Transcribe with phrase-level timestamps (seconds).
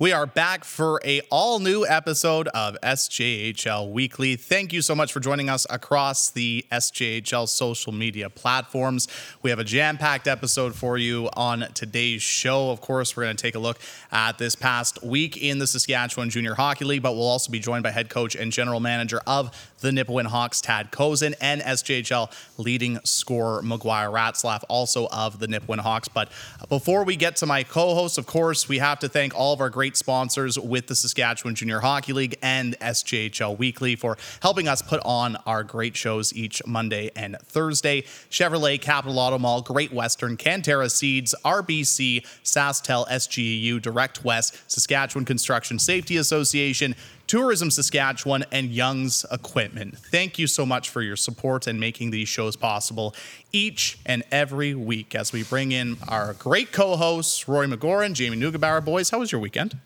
[0.00, 4.36] We are back for a all new episode of SJHL Weekly.
[4.36, 9.08] Thank you so much for joining us across the SJHL social media platforms.
[9.42, 12.70] We have a jam-packed episode for you on today's show.
[12.70, 13.80] Of course, we're going to take a look
[14.12, 17.82] at this past week in the Saskatchewan Junior Hockey League, but we'll also be joined
[17.82, 19.50] by head coach and general manager of
[19.80, 25.78] the Nipawin Hawks, Tad Kozun, and SJHL leading scorer McGuire Ratzlaff, also of the Nipawin
[25.78, 26.08] Hawks.
[26.08, 26.30] But
[26.68, 29.70] before we get to my co-hosts, of course, we have to thank all of our
[29.70, 35.00] great sponsors with the Saskatchewan Junior Hockey League and SJHL Weekly for helping us put
[35.04, 38.02] on our great shows each Monday and Thursday.
[38.30, 45.78] Chevrolet, Capital Auto Mall, Great Western, Canterra Seeds, RBC, SaskTel, SGEU, Direct West, Saskatchewan Construction
[45.78, 46.94] Safety Association,
[47.28, 49.98] Tourism Saskatchewan, and Young's Equipment.
[49.98, 53.14] Thank you so much for your support and making these shows possible
[53.52, 58.38] each and every week as we bring in our great co hosts, Rory McGoran, Jamie
[58.38, 58.82] Neugebauer.
[58.82, 59.78] Boys, how was your weekend?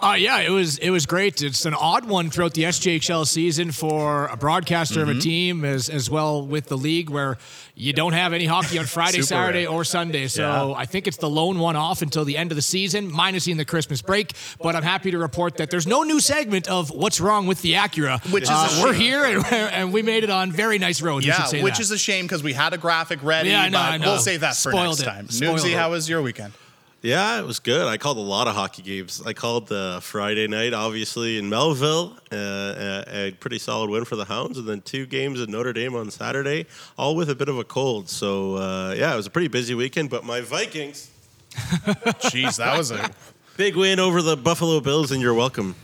[0.00, 1.42] Uh, yeah, it was it was great.
[1.42, 5.10] It's an odd one throughout the SJHL season for a broadcaster Mm-hmm.
[5.10, 7.36] of a team, as as well with the league where
[7.74, 9.72] you don't have any hockey on Friday, Saturday, rare.
[9.74, 10.28] or Sunday.
[10.28, 10.74] So Yeah.
[10.78, 13.64] I think it's the lone one off until the end of the season, minusing the
[13.64, 14.34] Christmas break.
[14.62, 17.72] But I'm happy to report that there's no new segment of what's wrong with the
[17.74, 18.20] Acura.
[18.32, 21.26] Which is Uh, we're here and, and we made it on very nice roads.
[21.26, 21.80] Yeah, say which that.
[21.82, 24.06] is a shame because we had a graphic ready, Yeah, I know, but I know.
[24.12, 25.04] we'll save that for next it.
[25.06, 25.28] time.
[25.28, 25.76] Spoiled Nugsy, it.
[25.76, 26.52] how was your weekend?
[27.00, 27.86] Yeah, it was good.
[27.86, 29.22] I called a lot of hockey games.
[29.24, 34.16] I called the Friday night, obviously in Melville, uh, a, a pretty solid win for
[34.16, 36.66] the Hounds, and then two games at Notre Dame on Saturday,
[36.98, 38.08] all with a bit of a cold.
[38.08, 40.10] So uh, yeah, it was a pretty busy weekend.
[40.10, 41.10] But my Vikings,
[41.52, 43.10] Jeez, that was a.
[43.56, 45.76] big win over the Buffalo Bills, and you're welcome,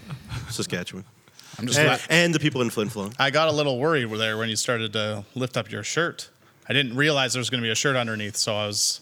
[0.50, 1.04] Saskatchewan,
[1.58, 2.00] I'm just and, glad.
[2.10, 3.14] and the people in Flin Flon.
[3.20, 6.28] I got a little worried there when you started to lift up your shirt.
[6.68, 9.00] I didn't realize there was going to be a shirt underneath, so I was.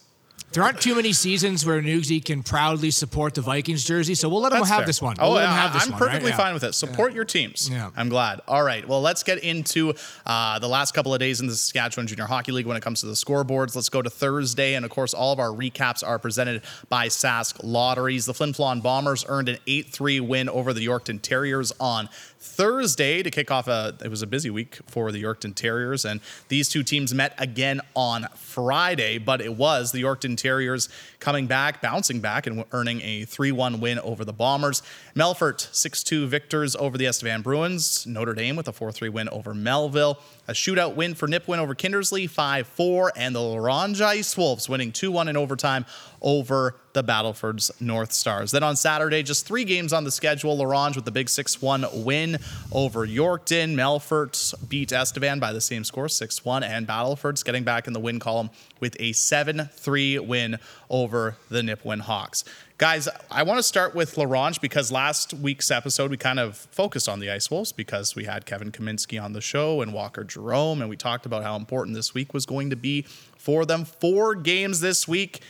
[0.52, 4.42] There aren't too many seasons where Nugsy can proudly support the Vikings jersey, so we'll
[4.42, 4.86] let him That's have fair.
[4.86, 5.16] this one.
[5.18, 6.06] Oh, We'll let him have this I'm one, right?
[6.08, 6.36] perfectly Yeah.
[6.36, 6.74] fine with it.
[6.74, 7.70] Support your teams.
[7.72, 7.90] Yeah.
[7.96, 8.40] I'm glad.
[8.46, 8.86] All right.
[8.86, 9.94] Well, let's get into
[10.26, 13.00] uh, the last couple of days in the Saskatchewan Junior Hockey League when it comes
[13.00, 13.74] to the scoreboards.
[13.74, 14.74] Let's go to Thursday.
[14.74, 18.26] And of course, all of our recaps are presented by Sask Lotteries.
[18.26, 22.08] The Flin Flon Bombers earned an 8 3 win over the Yorkton Terriers on
[22.42, 26.20] Thursday to kick off a it was a busy week for the Yorkton Terriers and
[26.48, 30.88] these two teams met again on Friday but it was the Yorkton Terriers
[31.20, 34.82] coming back bouncing back and earning a 3-1 win over the Bombers.
[35.14, 38.06] Melfort 6-2 victors over the Estevan Bruins.
[38.06, 40.19] Notre Dame with a 4-3 win over Melville.
[40.48, 44.92] A shootout win for Nipawin over Kindersley 5-4 and the La Ronge Ice Wolves winning
[44.92, 45.84] 2-1 in overtime
[46.22, 48.50] over the Battleford's North Stars.
[48.50, 50.56] Then on Saturday, just three games on the schedule.
[50.56, 52.38] La Ronge with the big 6 1 win
[52.71, 53.75] over Yorkton.
[53.75, 56.62] Melfort beat Estevan by the same score, 6 1.
[56.62, 58.50] And Battleford's getting back in the win column
[58.81, 62.44] with a 7 3 win over the Nipawin Hawks.
[62.78, 66.56] Guys, I want to start with La Ronge because last week's episode we kind of
[66.56, 70.25] focused on the Ice Wolves because we had Kevin Kaminski on the show and Walker
[70.25, 73.03] Jerome, and we talked about how important this week was going to be
[73.39, 73.84] for them.
[73.84, 75.43] Four games this week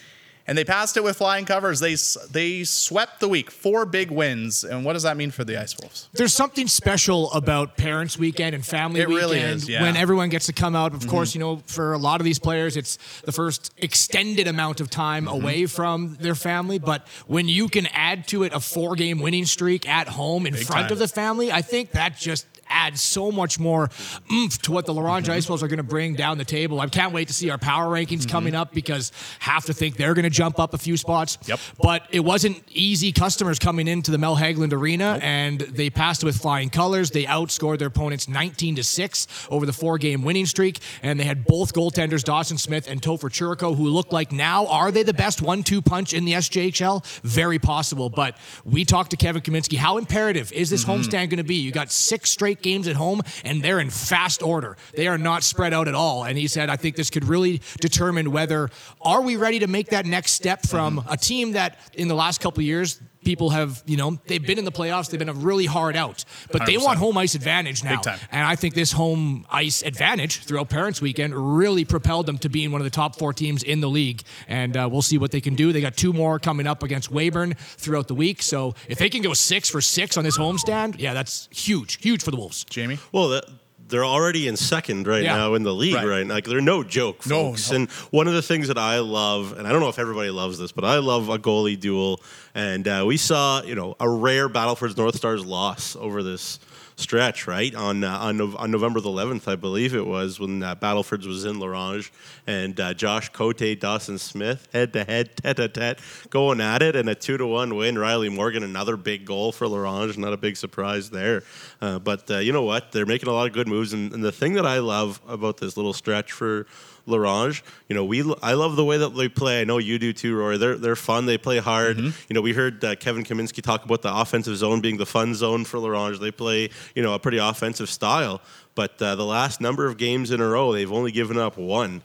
[0.52, 1.80] and they passed it with flying covers.
[1.80, 1.96] They
[2.30, 4.64] they swept the week, four big wins.
[4.64, 6.10] And what does that mean for the Ice Wolves?
[6.12, 9.76] There's something special about Parents Weekend and Family It Weekend really is, yeah.
[9.78, 9.84] Mm-hmm.
[9.86, 10.92] when everyone gets to come out.
[10.92, 14.80] Of course, you know, for a lot of these players, it's the first extended amount
[14.82, 15.42] of time Mm-hmm.
[15.42, 16.78] away from their family.
[16.78, 20.52] But when you can add to it a four game winning streak at home in
[20.52, 20.92] Big front time.
[20.92, 23.90] of the family, I think that just adds so much more
[24.32, 25.52] oomph to what the La Ronge Mm-hmm.
[25.52, 26.80] Are going to bring down the table.
[26.80, 28.30] I can't wait to see our power rankings Mm-hmm.
[28.30, 31.38] coming up because have to think they're going to jump up a few spots.
[31.46, 31.60] Yep.
[31.82, 36.36] But it wasn't easy customers coming into the Mel Hagland Arena, and they passed with
[36.36, 37.10] flying colors.
[37.10, 41.44] They outscored their opponents 19 to six over the four-game winning streak, and they had
[41.44, 45.42] both goaltenders Dawson Smith and Topher Chirico, who look like now are they the best
[45.42, 47.04] one-two punch in the SJHL?
[47.22, 48.08] Very possible.
[48.10, 49.76] But we talked to Kevin Kaminski.
[49.76, 51.56] How imperative is this homestand going to be?
[51.56, 54.76] You got six straight games at home, and they're in fast order.
[54.94, 56.24] They are not spread out at all.
[56.24, 58.70] And he said, I think this could really determine whether
[59.00, 62.40] are we ready to make that next step from a team that in the last
[62.40, 65.66] couple years people have, you know, they've been in the playoffs, they've been a really
[65.66, 66.84] hard out, but they 100%.
[66.84, 67.96] want home ice advantage now.
[67.96, 68.18] Big time.
[68.30, 72.72] And I think this home ice advantage throughout Parents Weekend really propelled them to being
[72.72, 74.22] one of the top four teams in the league.
[74.48, 75.72] And uh, we'll see what they can do.
[75.72, 78.42] They got two more coming up against Weyburn throughout the week.
[78.42, 82.22] So if they can go six for six on this homestand, yeah, that's huge, huge
[82.22, 82.64] for the Wolves.
[82.64, 82.98] Jamie?
[83.12, 83.44] Well, that,
[83.92, 85.36] they're already in second right Yeah.
[85.36, 86.04] now in the league Right.
[86.06, 86.34] right, now.
[86.34, 87.70] Like they're no joke, No, folks.
[87.70, 87.76] no.
[87.76, 90.58] And one of the things that I love, and I don't know if everybody loves
[90.58, 92.20] this, but I love a goalie duel
[92.54, 96.58] And uh, we saw, you know, a rare battle Battleford's North Stars loss over this
[97.02, 97.74] stretch, right?
[97.74, 101.44] On uh, on, on, November the 11th, I believe it was, when uh, Battlefords was
[101.44, 102.10] in La Ronge,
[102.46, 105.98] and uh, Josh Cote, Dawson Smith, head to head, tete a tete,
[106.30, 107.98] going at it, and a two to one win.
[107.98, 111.42] Riley Morgan, another big goal for La Ronge, not a big surprise there.
[111.80, 112.92] Uh, but uh, you know what?
[112.92, 115.58] They're making a lot of good moves, and, and the thing that I love about
[115.58, 116.66] this little stretch for
[117.06, 117.62] La Ronge.
[117.88, 119.60] You know, we I love the way that they play.
[119.60, 120.58] I know you do too, Rory.
[120.58, 121.26] They're they're fun.
[121.26, 121.96] They play hard.
[121.98, 122.24] Mm-hmm.
[122.28, 125.34] You know, we heard uh, Kevin Kaminski talk about the offensive zone being the fun
[125.34, 126.18] zone for La Ronge.
[126.18, 128.40] They play you know a pretty offensive style.
[128.74, 132.02] But uh, the last number of games in a row, they've only given up one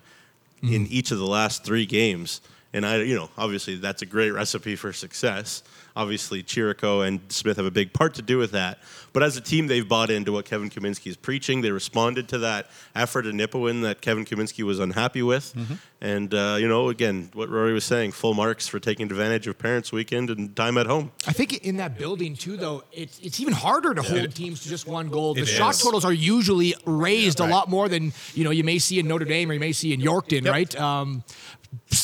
[0.61, 0.73] mm-hmm.
[0.73, 2.41] in each of the last three games.
[2.73, 5.63] And I, you know, obviously that's a great recipe for success.
[5.97, 8.77] Obviously, Chirico and Smith have a big part to do with that.
[9.13, 11.61] But as a team, they've bought into what Kevin Kaminski is preaching.
[11.61, 15.55] They responded to that effort in Nipawin that Kevin Kaminski was unhappy with.
[15.55, 15.73] Mm-hmm.
[15.99, 19.57] And, uh, you know, again, what Rory was saying, full marks for taking advantage of
[19.57, 21.11] Parents' Weekend and time at home.
[21.25, 24.69] I think in that building, too, though, it's, it's even harder to hold teams to
[24.69, 25.33] just one goal.
[25.33, 27.51] The shot totals are usually raised yeah, right.
[27.51, 29.71] a lot more than, you know, you may see in Notre Dame or you may
[29.71, 30.53] see in Yorkton, yep.
[30.53, 30.79] right?
[30.79, 31.23] Um,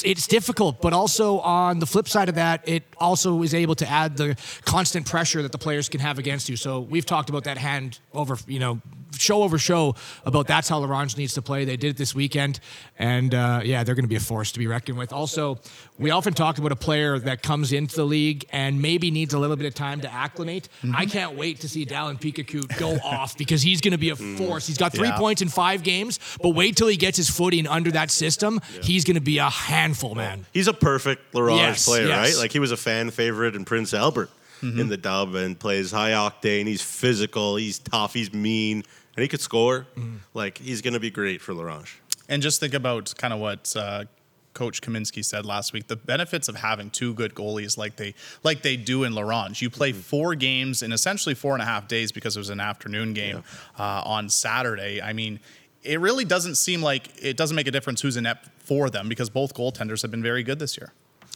[0.04, 3.90] it's difficult, but also on the flip side of that, it also is able to
[3.90, 6.56] add the constant pressure that the players can have against you.
[6.56, 8.82] So we've talked about that hand over, you know,
[9.20, 9.96] show over show
[10.26, 11.66] about that's how La Ronge needs to play.
[11.66, 12.60] They did it this weekend,
[12.98, 15.14] and uh, yeah, they're going to be a force to be reckoned with.
[15.14, 15.60] Also,
[15.98, 19.40] we often talk about a player that comes into the league and maybe needs a
[19.40, 20.70] little bit of time to acclimate.
[20.82, 20.96] Mm-hmm.
[20.96, 24.16] I can't wait to see Dallin Picacute go off because he's going to be a
[24.16, 24.38] mm.
[24.38, 24.68] force.
[24.68, 25.18] He's got three yeah.
[25.18, 28.60] points in five games, but wait till he gets his footing under that system.
[28.74, 28.82] Yeah.
[28.82, 30.46] He's going to be a handful, man.
[30.54, 32.18] He's a perfect La Ronge yes, player, yes.
[32.18, 32.42] right?
[32.42, 34.30] Like he was a fan favorite in Prince Albert.
[34.62, 34.80] Mm-hmm.
[34.80, 36.68] In the dub and plays high octane.
[36.68, 37.58] He's physical.
[37.58, 38.14] He's tough.
[38.14, 38.86] He's mean
[39.16, 39.88] and he could score.
[39.96, 40.20] Mm.
[40.34, 42.00] Like he's going to be great for La Ronge.
[42.30, 44.06] And just think about kind of what uh,
[44.54, 48.62] Coach Kaminski said last week: the benefits of having two good goalies, like they like
[48.62, 49.62] they do in La Ronge.
[49.62, 50.00] You play mm-hmm.
[50.00, 53.44] four games in essentially four and a half days because it was an afternoon game
[53.78, 53.84] yeah.
[53.84, 55.02] uh, on Saturday.
[55.02, 55.40] I mean,
[55.84, 59.10] it really doesn't seem like it doesn't make a difference who's in net for them
[59.10, 60.94] because both goaltenders have been very good this year.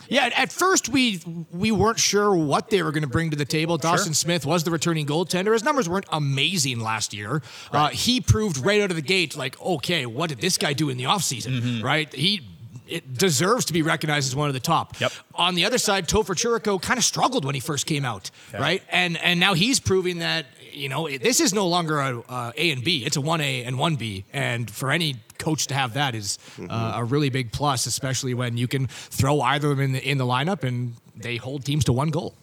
[0.09, 1.21] Yeah, at first we
[1.51, 3.77] we weren't sure what they were going to bring to the table.
[3.77, 4.13] Dawson sure.
[4.13, 5.53] Smith was the returning goaltender.
[5.53, 7.35] His numbers weren't amazing last year.
[7.35, 7.39] Uh,
[7.73, 7.85] right.
[7.85, 10.89] Uh, he proved right out of the gate, like, okay, what did this guy do
[10.89, 11.61] in the offseason?
[11.61, 11.85] Mm-hmm.
[11.85, 12.13] Right?
[12.13, 12.41] He
[12.87, 14.99] it deserves to be recognized as one of the top.
[14.99, 15.11] Yep.
[15.35, 18.61] On the other side, Topher Chirico kind of struggled when he first came out, yeah.
[18.61, 18.83] right?
[18.89, 20.45] And and now he's proving that
[20.77, 23.63] you know this is no longer a uh, A and B; it's a one A
[23.63, 24.25] and one B.
[24.31, 26.71] And for any coach to have that is mm-hmm.
[26.71, 30.09] uh, a really big plus, especially when you can throw either of them in the,
[30.09, 32.35] in the lineup and they hold teams to one goal.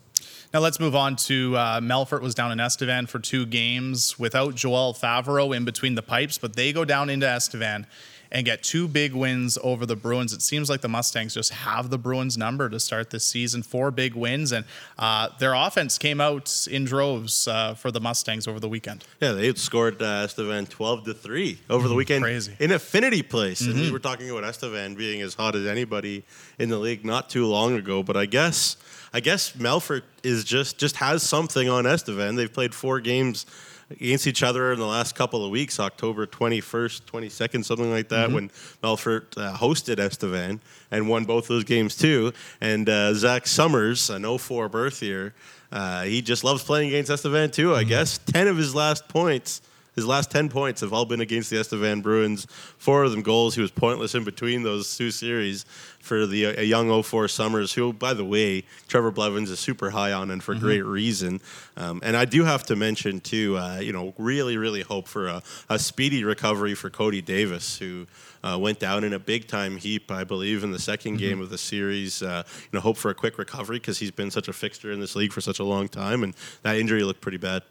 [0.53, 4.55] Now let's move on to uh, Melfort was down in Estevan for two games without
[4.55, 7.87] Joel Favreau in between the pipes, but they go down into Estevan
[8.35, 10.33] and get two big wins over the Bruins.
[10.33, 13.63] It seems like the Mustangs just have the Bruins number to start this season.
[13.63, 14.65] Four big wins, and
[14.99, 19.05] uh, their offense came out in droves uh, for the Mustangs over the weekend.
[19.21, 21.97] Yeah, they scored uh, Estevan 12 to 3 over the mm-hmm.
[21.97, 22.57] weekend Crazy.
[22.59, 23.63] in Affinity Place.
[23.63, 23.71] Mm-hmm.
[23.71, 26.25] And we were talking about Estevan being as hot as anybody
[26.59, 28.77] in the league not too long ago, but I guess.
[29.17, 32.35] I guess Melfort is just just has something on Estevan.
[32.35, 33.47] They've played four games
[33.91, 38.27] against each other in the last couple of weeks, October 21st, 22nd, something like that,
[38.27, 38.35] mm-hmm.
[38.35, 38.49] when
[38.83, 40.61] Melfort uh, hosted Estevan
[40.91, 42.33] and won both those games too.
[42.61, 45.35] And uh, Zach Summers, an 04 birth year,
[45.73, 47.91] uh, he just loves playing against Estevan too, I mm-hmm.
[47.91, 48.19] guess.
[48.19, 49.61] 10 of his last points
[49.95, 52.47] his last 10 points have all been against the Estevan Bruins.
[52.79, 53.55] Four of them goals.
[53.55, 55.65] He was pointless in between those two series
[56.01, 60.13] for the a young 04 Summers, who, by the way, Trevor Blevins is super high
[60.13, 60.65] on and for mm-hmm.
[60.65, 61.41] great reason.
[61.77, 65.29] Um, and I do have to mention, too, uh, you know, really, really hope for
[65.29, 68.07] a, a speedy recovery for Cody Davis, who
[68.43, 71.17] uh, went down in a big time heap, I believe, in the 2nd mm-hmm.
[71.17, 72.23] game of the series.
[72.23, 75.01] Uh, you know, hope for a quick recovery because he's been such a fixture in
[75.01, 77.63] this league for such a long time, and that injury looked pretty bad.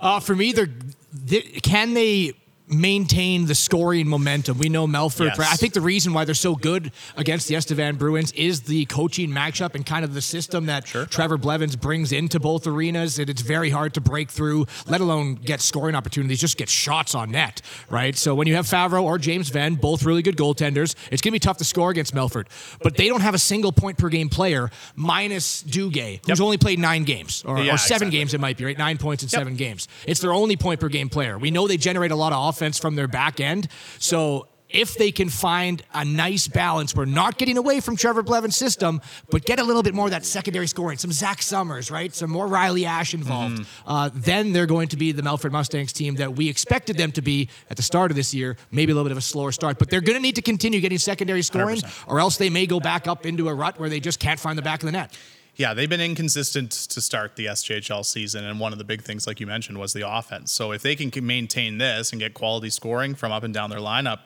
[0.00, 0.70] Uh, for me, they're,
[1.12, 2.32] they, can they
[2.70, 4.58] maintain the scoring momentum.
[4.58, 5.36] We know Melfort.
[5.36, 5.52] Yes.
[5.52, 9.30] I think the reason why they're so good against the Estevan Bruins is the coaching
[9.30, 11.06] matchup and kind of the system that sure.
[11.06, 13.18] Trevor Blevins brings into both arenas.
[13.18, 17.14] And it's very hard to break through, let alone get scoring opportunities, just get shots
[17.14, 18.16] on net, right?
[18.16, 21.32] So when you have Favreau or James Venn, both really good goaltenders, it's going to
[21.32, 22.46] be tough to score against Melfort.
[22.82, 26.40] But they don't have a single point per game player minus Duguay, who's yep.
[26.40, 28.10] only played nine games or, yeah, or seven exactly.
[28.10, 28.78] games, it might be, right?
[28.78, 29.40] Nine points in yep.
[29.40, 29.88] seven games.
[30.06, 31.36] It's their only point per game player.
[31.38, 33.68] We know they generate a lot of offense offense from their back end.
[33.98, 38.56] So if they can find a nice balance, we're not getting away from Trevor Blevin's
[38.56, 39.00] system,
[39.30, 42.14] but get a little bit more of that secondary scoring, some Zach Summers, right?
[42.14, 43.62] Some more Riley Ash involved.
[43.62, 43.90] Mm-hmm.
[43.90, 47.22] Uh, then they're going to be the Melfort Mustangs team that we expected them to
[47.22, 48.56] be at the start of this year.
[48.70, 50.80] Maybe a little bit of a slower start, but they're going to need to continue
[50.80, 52.08] getting secondary scoring, 100%.
[52.08, 54.56] or else they may go back up into a rut where they just can't find
[54.56, 55.16] the back of the net
[55.60, 59.26] Yeah, they've been inconsistent to start the SJHL season, and one of the big things,
[59.26, 60.52] like you mentioned, was the offense.
[60.52, 63.78] So if they can maintain this and get quality scoring from up and down their
[63.78, 64.20] lineup,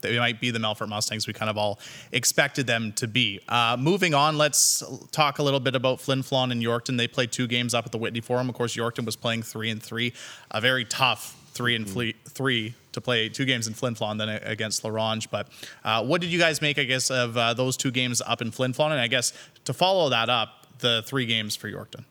[0.00, 1.78] they might be the Melfort Mustangs we kind of all
[2.10, 3.38] expected them to be.
[3.50, 6.96] Uh, moving on, let's talk a little bit about Flin Flon and Yorkton.
[6.96, 8.48] They played two games up at the Whitney Forum.
[8.48, 10.14] Of course, Yorkton was playing three and three,
[10.50, 12.28] a very tough three and mm-hmm.
[12.30, 15.30] three to play two games in Flin Flon then against La Ronge.
[15.30, 15.48] But
[15.84, 18.50] uh, what did you guys make, I guess, of uh, those two games up in
[18.50, 18.92] Flin Flon?
[18.92, 19.34] And I guess
[19.66, 22.04] to follow that up, the three games for Yorkton.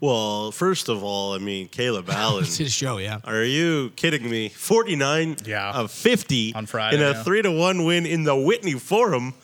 [0.00, 2.44] Well, first of all, I mean Caleb Allen.
[2.44, 3.20] it's his show, yeah.
[3.24, 4.48] Are you kidding me?
[4.48, 5.72] Forty nine yeah.
[5.72, 7.22] of fifty on Friday in a yeah.
[7.22, 9.34] three to one win in the Whitney Forum.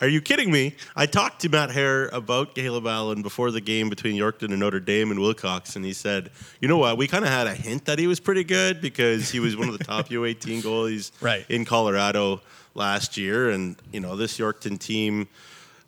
[0.00, 0.76] Are you kidding me?
[0.94, 4.78] I talked to Matt Hare about Caleb Allen before the game between Yorkton and Notre
[4.78, 6.30] Dame and Wilcox, and he said,
[6.60, 6.96] "You know what?
[6.96, 9.68] We kind of had a hint that he was pretty good because he was one
[9.68, 11.44] of the top U18 goalies right.
[11.48, 12.40] in Colorado
[12.74, 15.28] last year, and you know this Yorkton team."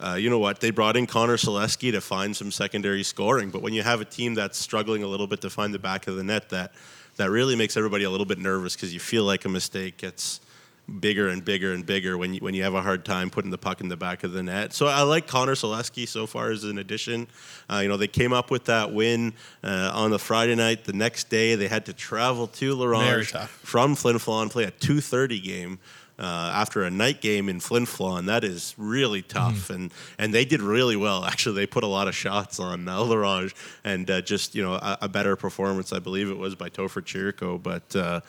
[0.01, 0.61] Uh, you know what?
[0.61, 4.05] They brought in Connor Selesky to find some secondary scoring, but when you have a
[4.05, 6.73] team that's struggling a little bit to find the back of the net, that
[7.17, 10.41] that really makes everybody a little bit nervous because you feel like a mistake gets
[10.99, 13.59] bigger and bigger and bigger when you when you have a hard time putting the
[13.59, 14.73] puck in the back of the net.
[14.73, 17.29] So I like Connor Selesky so far as an addition.
[17.71, 20.85] Uh, you know, they came up with that win uh, on the Friday night.
[20.85, 24.71] The next day, they had to travel to La Ronge from Flin Flon, play a
[24.71, 25.79] 2:30 game
[26.21, 28.27] uh, after a night game in Flin Flon.
[28.27, 29.75] That is really tough, mm.
[29.75, 31.25] and and they did really well.
[31.25, 33.49] Actually, they put a lot of shots on uh,
[33.85, 37.03] and uh, just you know a, a, better performance, I believe it was by Topher
[37.03, 37.61] Chirico.
[37.61, 38.21] But uh,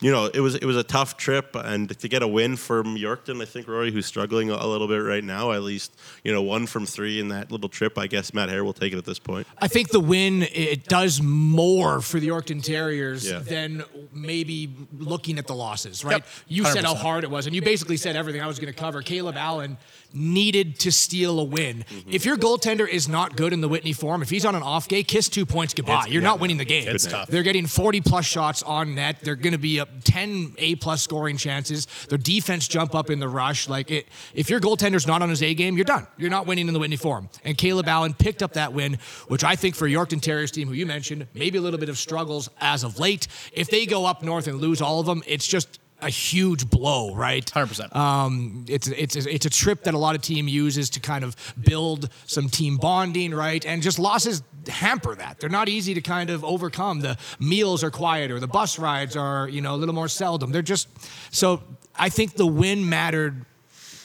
[0.00, 2.96] you know it was it was a tough trip, and to get a win from
[2.96, 6.42] Yorkton, I think Rory, who's struggling a little bit right now, at least you know
[6.42, 7.98] one from three in that little trip.
[7.98, 9.46] I guess Matt Hare will take it at this point.
[9.58, 13.40] I think the win it does more for the Yorkton Terriers yeah.
[13.40, 16.04] than maybe looking at the losses.
[16.04, 16.14] Right?
[16.14, 16.26] Yep.
[16.48, 18.78] You said how hard it was, and you basically said everything I was going to
[18.78, 19.02] cover.
[19.02, 19.76] Caleb Allen
[20.14, 21.78] needed to steal a win.
[21.78, 22.10] Mm-hmm.
[22.12, 24.86] If your goaltender is not good in the Whitney Forum, if he's on an off
[24.86, 26.04] day, kiss two points goodbye.
[26.04, 26.86] It's, You're yeah, not winning the game.
[26.88, 27.28] It's tough.
[27.28, 29.18] They're getting 40 plus shots on net.
[29.20, 31.86] They're going to be up 10 A plus scoring chances.
[32.08, 33.68] Their defense jump up in the rush.
[33.68, 36.06] Like it, if your goaltender's not on his A game, you're done.
[36.16, 37.28] You're not winning in the Whitney Forum.
[37.44, 40.74] And Caleb Allen picked up that win, which I think for Yorkton Terriers team, who
[40.74, 43.26] you mentioned, maybe a little bit of struggles as of late.
[43.52, 47.14] If they go up north and lose all of them, it's just a huge blow,
[47.14, 47.48] right?
[47.48, 47.94] Hundred percent.
[47.94, 51.24] Um, it's it's a, it's a trip that a lot of team uses to kind
[51.24, 53.64] of build some team bonding, right?
[53.64, 55.40] And just losses hamper that.
[55.40, 57.00] They're not easy to kind of overcome.
[57.00, 58.40] The meals are quieter.
[58.40, 60.52] The bus rides are you know a little more seldom.
[60.52, 60.88] They're just
[61.34, 61.62] so.
[61.96, 63.46] I think the win mattered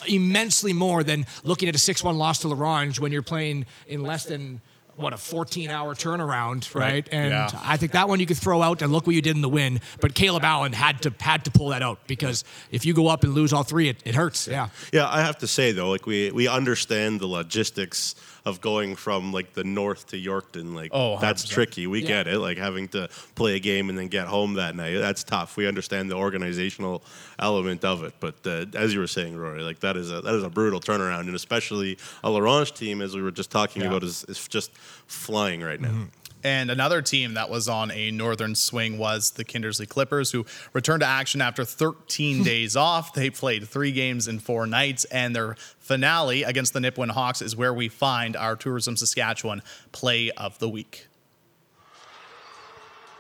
[0.08, 4.04] immensely more than looking at a 6-1 loss to La Ronge when you're playing in
[4.04, 4.62] less than
[5.00, 6.92] what a 14 hour turnaround, right?
[6.94, 7.10] right.
[7.12, 7.50] And yeah.
[7.64, 9.50] I think that one you could throw out and look what you did in the
[9.50, 9.80] win.
[10.02, 13.24] But Caleb Allen had to had to pull that out because if you go up
[13.24, 14.48] and lose all three, it, it hurts.
[14.48, 14.70] Yeah.
[14.92, 18.16] Yeah, I have to say though, like we we understand the logistics
[18.50, 20.76] of going from like the north to Yorkton.
[20.76, 21.88] Like oh, that's tricky.
[21.88, 22.08] We yeah.
[22.08, 22.40] get it.
[22.40, 24.98] Like having to play a game and then get home that night.
[24.98, 25.56] That's tough.
[25.56, 27.04] We understand the organizational
[27.38, 28.14] element of it.
[28.20, 30.80] But uh, as you were saying, Rory, like that is a that is a brutal
[30.80, 33.88] turnaround, and especially a La Ronge team, as we were just talking yeah.
[33.88, 35.90] about, is, is just flying right now.
[35.90, 36.04] Mm-hmm.
[36.44, 41.02] And another team that was on a northern swing was the Kindersley Clippers, who returned
[41.02, 43.14] to action after 13 days off.
[43.14, 45.56] They played three games in four nights, and their
[45.90, 50.70] finale against the Nipawin Hawks is where we find our Tourism Saskatchewan play of the
[50.70, 51.08] week.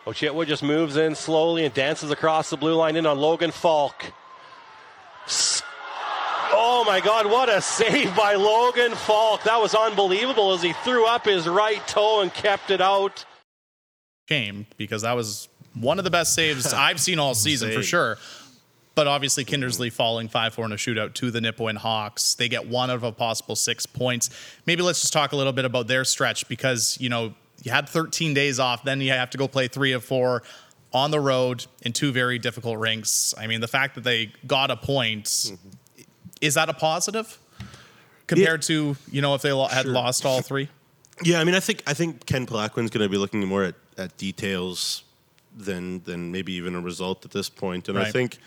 [0.06, 3.50] Oh, Ochitwa just moves in slowly and dances across the blue line in on Logan
[3.50, 4.14] Falk.
[6.52, 9.44] Oh my God, what a save by Logan Falk.
[9.44, 13.26] That was unbelievable as he threw up his right toe and kept it out.
[14.30, 18.20] Shame, because that was one of the best saves I've seen all season for sure.
[19.00, 22.34] But obviously, Kindersley falling 5 4 in a shootout to the Nipawin Hawks.
[22.34, 24.29] They get one out of a possible six points.
[24.65, 27.88] Maybe let's just talk a little bit about their stretch because, you know, you had
[27.88, 30.44] 13 days off, then you have to go play three of four
[30.94, 33.34] on the road in two very difficult rinks.
[33.38, 35.70] I mean, the fact that they got a point mm-hmm
[36.41, 37.38] is that a positive
[38.27, 39.91] compared to you know if they had sure.
[39.91, 40.70] lost all three?
[41.24, 43.75] Yeah, I mean, I think I think Ken Palaquin's going to be looking more at,
[43.98, 45.03] at details
[45.56, 47.89] than than maybe even a result at this point.
[47.89, 48.08] And right.
[48.08, 48.38] I think,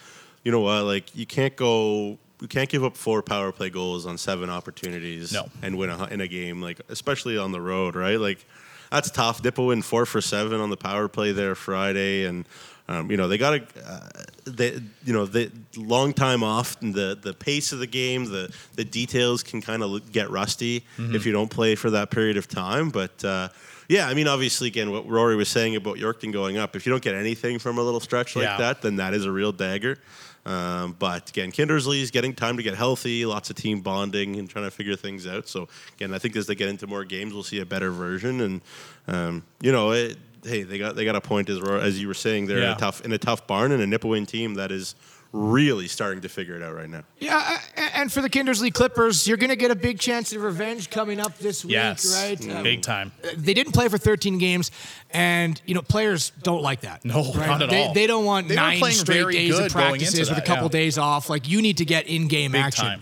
[0.44, 4.06] you know what, like you can't go, you can't give up four power play goals
[4.06, 5.49] on seven opportunities no.
[5.62, 8.18] and win a, in a game, like especially on the road, right?
[8.18, 8.44] Like
[8.90, 9.42] that's tough.
[9.42, 12.46] Nipawin four for seven on the power play there Friday, and
[12.88, 14.08] um, you know, they got a, uh,
[14.44, 18.52] they, you know, the long time off, and the the pace of the game, the
[18.75, 21.14] the details can kind of get rusty mm-hmm.
[21.14, 22.90] if you don't play for that period of time.
[22.90, 23.49] But uh,
[23.88, 26.90] Yeah, I mean, obviously, again, what Rory was saying about Yorkton going up, if you
[26.90, 28.56] don't get anything from a little stretch like Yeah.
[28.58, 29.99] that, then that is a real dagger.
[30.44, 34.64] Um, but again, Kindersley's getting time to get healthy, lots of team bonding and trying
[34.64, 35.46] to figure things out.
[35.49, 38.40] So again, I think as they get into more games, we'll see a better version.
[38.40, 38.61] And
[39.06, 42.14] um, you know, it, hey, they got they got a point as as you were
[42.14, 44.96] saying, they're in a tough in a tough barn and a Nipawin team that is
[45.32, 47.02] really starting to figure it out right now.
[47.18, 47.58] Yeah,
[47.94, 51.18] and for the Kindersley Clippers, you're going to get a big chance of revenge coming
[51.18, 52.54] up this week, Yes, right?
[52.54, 53.12] Um, big time.
[53.36, 54.70] they didn't play for 13 games,
[55.10, 57.04] and you know players don't like that.
[57.04, 57.94] No, not at they, all.
[57.94, 60.68] They don't want They nine straight days of practices with a couple yeah.
[60.70, 61.30] days off.
[61.30, 62.84] Like you need to get in-game Big action.
[62.84, 63.00] time.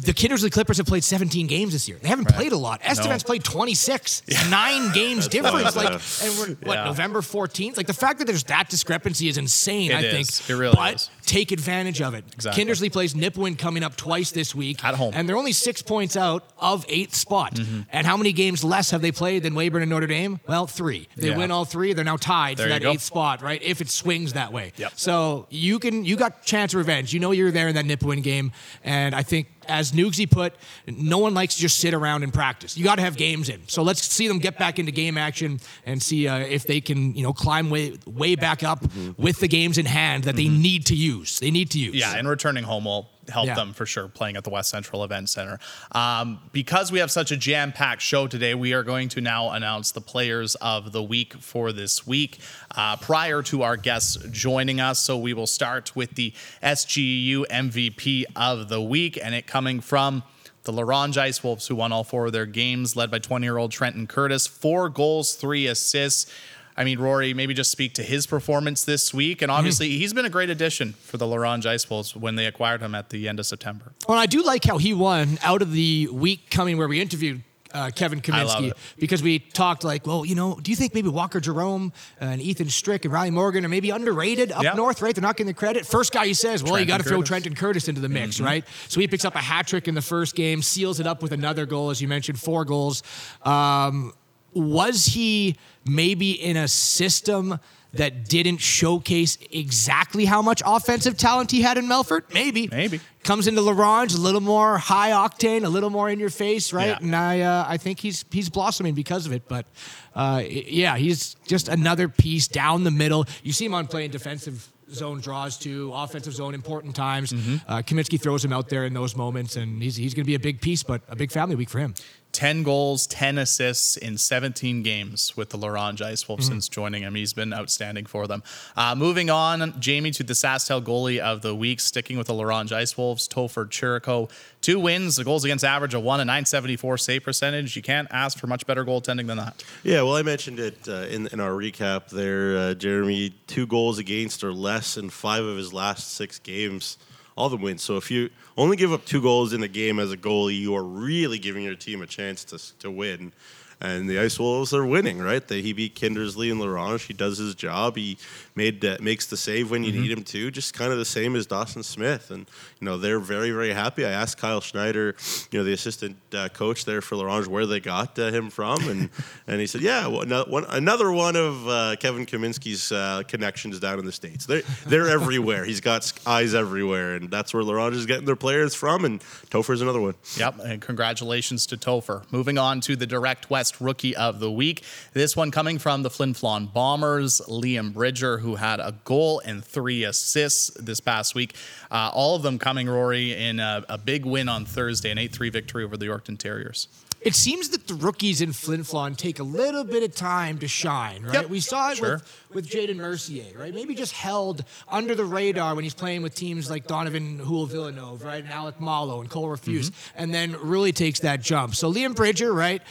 [0.00, 1.98] The Kindersley Clippers have played 17 games this year.
[2.00, 2.80] They haven't played a lot.
[2.84, 4.22] Estevan's played 26.
[4.28, 5.74] It's nine games difference.
[5.74, 6.84] Like, and we're what Yeah.
[6.84, 7.76] November 14th.
[7.76, 9.90] Like the fact that there's that discrepancy is insane.
[9.90, 10.40] It I is.
[10.40, 10.50] think.
[10.50, 11.10] It really but is.
[11.26, 12.24] take advantage of it.
[12.32, 12.64] Exactly.
[12.64, 15.14] Kindersley plays Nipawin coming up twice this week At home.
[15.16, 17.54] and they're only six points out of eighth spot.
[17.54, 17.80] Mm-hmm.
[17.90, 20.38] And how many games less have they played than Weyburn and Notre Dame?
[20.46, 21.08] Well, three.
[21.16, 21.36] They Yeah.
[21.38, 21.92] win all three.
[21.92, 23.60] They're now tied There for that eighth spot, right?
[23.64, 24.72] If it swings that way.
[24.76, 24.92] Yep.
[24.94, 27.12] So you can you got chance of revenge.
[27.12, 28.52] You know you're there in that Nipawin game,
[28.84, 30.54] and I think as Nugsy put,
[30.86, 32.76] no one likes to just sit around and practice.
[32.76, 33.66] You got to have games in.
[33.68, 37.14] So let's see them get back into game action and see uh, if they can
[37.14, 39.22] you know climb way way back up Mm-hmm.
[39.22, 41.38] with the games in hand that they need to use.
[41.40, 41.94] They need to use.
[41.94, 43.54] Yeah, and returning home will help Yeah.
[43.54, 45.58] them for sure playing at the West Central Event Center.
[45.92, 49.50] Um, because we have such a jam packed show today, we are going to now
[49.50, 52.38] announce the players of the week for this week
[52.76, 55.00] uh, prior to our guests joining us.
[55.00, 56.32] So we will start with the
[56.62, 60.22] SGEU MVP of the week, and it coming from.
[60.64, 63.46] The La Ronge Ice Wolves, who won all four of their games, led by 20
[63.46, 66.30] year old Trenton Curtis, four goals, three assists.
[66.78, 69.42] I mean, Rory, maybe just speak to his performance this week.
[69.42, 72.46] And obviously, he's been a great addition for the La Ronge Ice Wolves when they
[72.46, 73.92] acquired him at the end of September.
[74.08, 77.42] Well, I do like how he won out of the week coming where we interviewed
[77.74, 81.40] uh, Kevin Kaminski because we talked like, well, you know, do you think maybe Walker
[81.40, 84.72] Jerome and Ethan Strick and Riley Morgan are maybe underrated up Yeah.
[84.74, 85.14] north, right?
[85.14, 85.84] They're not getting the credit.
[85.84, 87.18] First guy he says, well, you got to throw.
[87.18, 87.24] Mm-hmm.
[87.24, 88.64] Trenton Curtis into the mix, right?
[88.88, 91.32] So he picks up a hat trick in the first game, seals it up with
[91.32, 93.02] another goal, as you mentioned, four goals.
[93.42, 94.12] Um,
[94.52, 97.58] was he maybe in a system
[97.94, 102.22] that didn't showcase exactly how much offensive talent he had in Melfort?
[102.32, 102.68] Maybe.
[102.68, 103.00] Maybe.
[103.24, 106.72] Comes into La Ronge a little more high octane, a little more in your face,
[106.72, 106.88] right?
[106.88, 106.98] Yeah.
[107.00, 109.48] And I, uh, I think he's he's blossoming because of it.
[109.48, 109.66] But
[110.14, 113.26] uh, yeah, he's just another piece down the middle.
[113.42, 117.32] You see him on playing defensive zone draws to offensive zone important times.
[117.32, 117.70] Mm-hmm.
[117.70, 120.34] Uh, Kaminski throws him out there in those moments, and he's he's going to be
[120.34, 121.94] a big piece, but a big family week for him.
[122.38, 127.02] 10 goals, 10 assists in 17 games with the La Ronge Ice Wolves since joining
[127.02, 127.16] him.
[127.16, 128.44] He's been outstanding for them.
[128.76, 132.44] Uh, moving on, Jamie, to the SaskTel goalie of the week, sticking with the La
[132.44, 134.30] Ronge Ice Wolves, Topher Chirico.
[134.60, 137.74] Two wins, the goals against average of one, a 974 save percentage.
[137.74, 139.64] You can't ask for much better goaltending than that.
[139.82, 142.56] Yeah, well, I mentioned it uh, in in our recap there.
[142.56, 146.98] Uh, Jeremy, two goals against or less in five of his last six games,
[147.38, 147.82] all the wins.
[147.82, 150.74] So if you only give up two goals in the game as a goalie, you
[150.74, 153.32] are really giving your team a chance to to win.
[153.80, 155.46] And the Ice Wolves are winning, right?
[155.46, 157.02] They, he beat Kindersley and La Ronge.
[157.02, 157.96] He does his job.
[157.96, 158.18] He
[158.56, 160.50] made uh, makes the save when you need him to.
[160.50, 164.04] Just kind of the same as Dawson Smith, and you know they're very very happy.
[164.04, 165.14] I asked Kyle Schneider,
[165.52, 168.50] you know the assistant uh, coach there for La Ronge, where they got uh, him
[168.50, 169.10] from, and
[169.46, 174.04] and he said, yeah, one, another one of uh, Kevin Kaminski's uh, connections down in
[174.04, 174.44] the states.
[174.46, 175.64] They're they're everywhere.
[175.64, 179.04] He's got eyes everywhere, and that's where La Ronge is getting their players from.
[179.04, 180.14] And Topher's another one.
[180.36, 182.30] Yep, and congratulations to Topher.
[182.32, 184.82] Moving on to the Direct West Rookie of the Week.
[185.12, 189.64] This one coming from the Flin Flon Bombers, Liam Bridger, who had a goal and
[189.64, 191.54] three assists this past week.
[191.90, 195.32] Uh, all of them coming, Rory, in a, a big win on Thursday, an 8
[195.32, 196.88] 3 victory over the Yorkton Terriers.
[197.20, 200.68] It seems that the rookies in Flin Flon take a little bit of time to
[200.68, 201.34] shine, right?
[201.34, 201.48] Yep.
[201.48, 202.22] We saw it Sure.
[202.48, 203.74] with, with Jaden Mercier, right?
[203.74, 208.24] Maybe just held under the radar when he's playing with teams like Donovan Houle Villanova,
[208.24, 208.44] right?
[208.44, 210.22] And Alec Malo and Cole Refuse, Mm-hmm.
[210.22, 211.74] and then really takes that jump.
[211.74, 212.82] So Liam Bridger, right?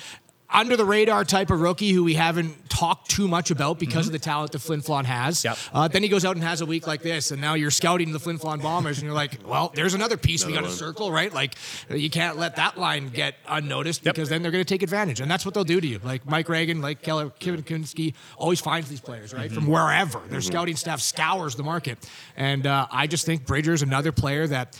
[0.50, 4.14] Under the radar type of rookie who we haven't talked too much about because of
[4.14, 5.40] the talent that Flin Flon has.
[5.40, 5.48] Mm-hmm.
[5.50, 5.58] Yep.
[5.74, 8.14] Uh, then he goes out and has a week like this, and now you're scouting
[8.14, 11.12] the Flin Flon Bombers, and you're like, well, there's another piece we got to circle,
[11.12, 11.34] right?
[11.34, 11.56] Like,
[11.90, 14.16] you can't let that line get unnoticed Yep.
[14.16, 16.00] because then they're going to take advantage, and that's what they'll do to you.
[16.02, 20.22] Like Mike Reagan, like Keller, Kevin Kinski, always finds these players right from wherever.
[20.30, 21.98] Their scouting staff scours the market,
[22.38, 24.80] and uh, I just think Bridger's another player that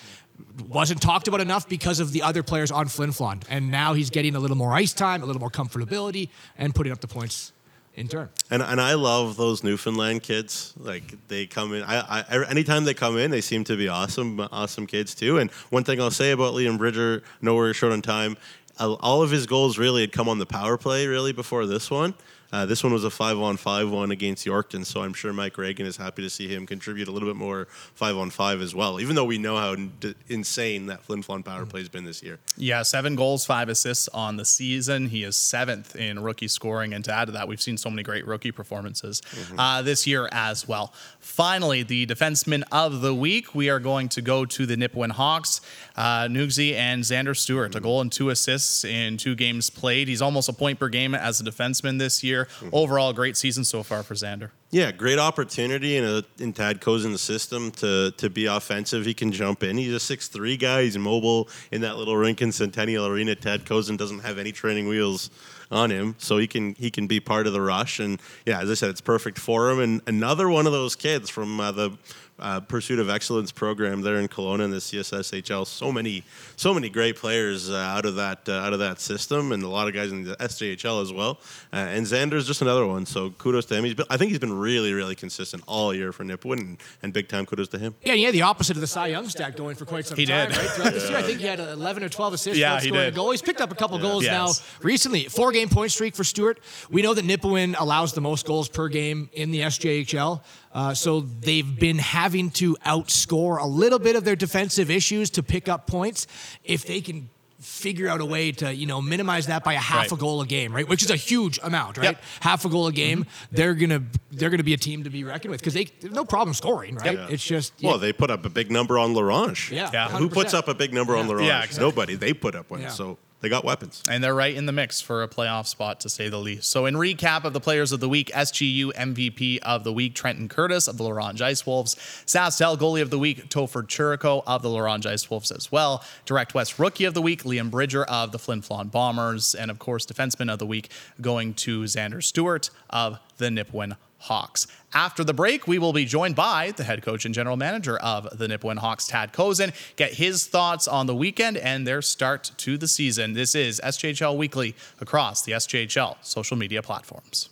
[0.68, 4.10] wasn't talked about enough because of the other players on Flin Flon, and now he's
[4.10, 7.54] getting a little more ice time, a little more comfortability, and putting up the points
[7.98, 8.30] in turn.
[8.50, 10.74] And and I love those Newfoundland kids.
[10.78, 11.84] Like they come in.
[11.84, 15.40] I, I anytime they come in, they seem to be awesome, awesome kids too.
[15.40, 18.38] And one thing I'll say about Liam Bridger, nowhere short on time.
[18.80, 22.14] all of his goals really had come on the power play really before this one.
[22.52, 25.58] Uh, this one was a five on five one against Yorkton, so I'm sure Mike
[25.58, 28.74] Reagan is happy to see him contribute a little bit more five on five as
[28.74, 32.06] well, even though we know how d- insane that Flin Flon power play has been
[32.06, 32.40] this year.
[32.56, 35.10] Yeah, seven goals, five assists on the season.
[35.10, 38.04] He is seventh in rookie scoring, and to add to that, we've seen so many
[38.04, 39.60] great rookie performances mm-hmm.
[39.60, 40.94] uh, this year as well.
[41.20, 45.60] Finally, the defenseman of the week, we are going to go to the Nipawin Hawks,
[45.98, 50.08] uh, Nugsy and Xander Stewart, a goal and two assists in two games played.
[50.08, 52.46] He's almost a point per game as a defenseman this year year.
[52.46, 52.70] Mm-hmm.
[52.72, 54.52] Overall, great season so far for Xander.
[54.70, 59.06] Yeah, great opportunity in a in Tad Kozun's system to to be offensive.
[59.06, 59.78] He can jump in.
[59.78, 60.84] He's a six three guy.
[60.84, 63.36] He's mobile in that little rink in Centennial Arena.
[63.36, 65.30] Tad Kozun doesn't have any training wheels
[65.72, 68.00] on him, so he can he can be part of the rush.
[68.00, 69.80] And yeah, as I said, it's perfect for him.
[69.80, 71.98] And another one of those kids from uh, the
[72.40, 75.66] uh, Pursuit of Excellence program there in Kelowna in the CSSHL.
[75.66, 76.24] So many,
[76.56, 79.68] so many great players uh, out of that uh, out of that system, and a
[79.68, 81.40] lot of guys in the SJHL as well.
[81.74, 83.06] Uh, and Xander's just another one.
[83.06, 83.86] So kudos to him.
[83.86, 87.14] He's been, I think he's been really, really consistent all year for Nipawin, and, and,
[87.14, 87.96] big time kudos to him.
[88.04, 90.26] Yeah, he had the opposite of the Cy Young stack going for quite some he
[90.26, 90.50] time.
[90.50, 90.58] Did.
[90.58, 90.68] Right?
[90.68, 92.60] Throughout this year, I think he had 11 or 12 assists.
[92.60, 93.16] Yeah, he did.
[93.16, 93.32] Goal.
[93.32, 94.04] He's picked up a couple yeah.
[94.04, 94.32] goals yes.
[94.32, 95.24] now recently.
[95.24, 96.60] Four game point streak for Stewart.
[96.90, 100.42] We know that Nipawin allows the most goals per game in the SJHL.
[100.78, 105.42] Uh, so they've been having to outscore a little bit of their defensive issues to
[105.42, 106.28] pick up points.
[106.64, 110.04] If they can figure out a way to you know minimize that by a half
[110.04, 110.12] right.
[110.12, 110.88] a goal a game, right?
[110.88, 112.12] Which is a huge amount, right?
[112.12, 112.24] Yep.
[112.42, 113.24] Half a goal a game.
[113.24, 113.56] Mm-hmm.
[113.56, 116.54] They're gonna they're gonna be a team to be reckoned with because they no problem
[116.54, 117.18] scoring, right?
[117.18, 117.32] Yep.
[117.32, 117.98] It's just well, yeah.
[117.98, 119.72] they put up a big number on La Ronge.
[119.72, 120.10] Yeah, yeah.
[120.10, 121.22] Who puts up a big number yeah.
[121.22, 121.48] on La Ronge?
[121.48, 121.86] Yeah, exactly.
[121.86, 122.16] Nobody.
[122.16, 122.88] They put up one.
[122.92, 124.04] So they got weapons.
[124.10, 126.70] And they're right in the mix for a playoff spot, to say the least.
[126.70, 130.50] So, in recap of the players of the week, SGEU MVP of the week, Trenton
[130.50, 131.96] Curtis of the La Ice Wolves.
[132.26, 136.04] SaskTel goalie of the week, Topher Chirico of the La Ice Wolves as well.
[136.26, 139.56] Direct West rookie of the week, Liam Bridger of the Flin Flon Bombers.
[139.56, 140.90] And of course, defenseman of the week
[141.22, 144.68] going to Xander Stewart of the Nipawin Hawks.
[144.94, 148.38] After the break, we will be joined by the head coach and general manager of
[148.38, 152.78] the Nipawin Hawks, Tad Kozun, get his thoughts on the weekend and their start to
[152.78, 153.34] the season.
[153.34, 157.50] This is SJHL Weekly across the SJHL social media platforms.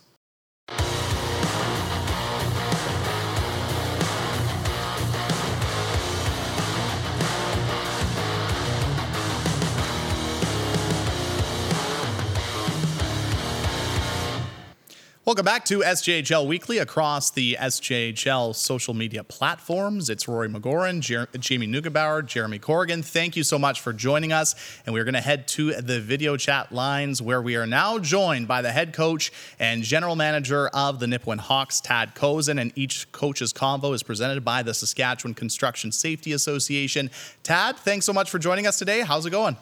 [15.26, 20.08] Welcome back to SJHL Weekly across the SJHL social media platforms.
[20.08, 23.02] It's Rory McGoran, Jer- Jamie Neugebauer, Jeremy Corrigan.
[23.02, 24.54] Thank you so much for joining us.
[24.86, 28.46] And we're going to head to the video chat lines where we are now joined
[28.46, 32.60] by the head coach and general manager of the Nipawin Hawks, Tad Kozun.
[32.60, 37.10] And each coach's convo is presented by the Saskatchewan Construction Safety Association.
[37.42, 39.00] Tad, thanks so much for joining us today.
[39.00, 39.56] How's it going?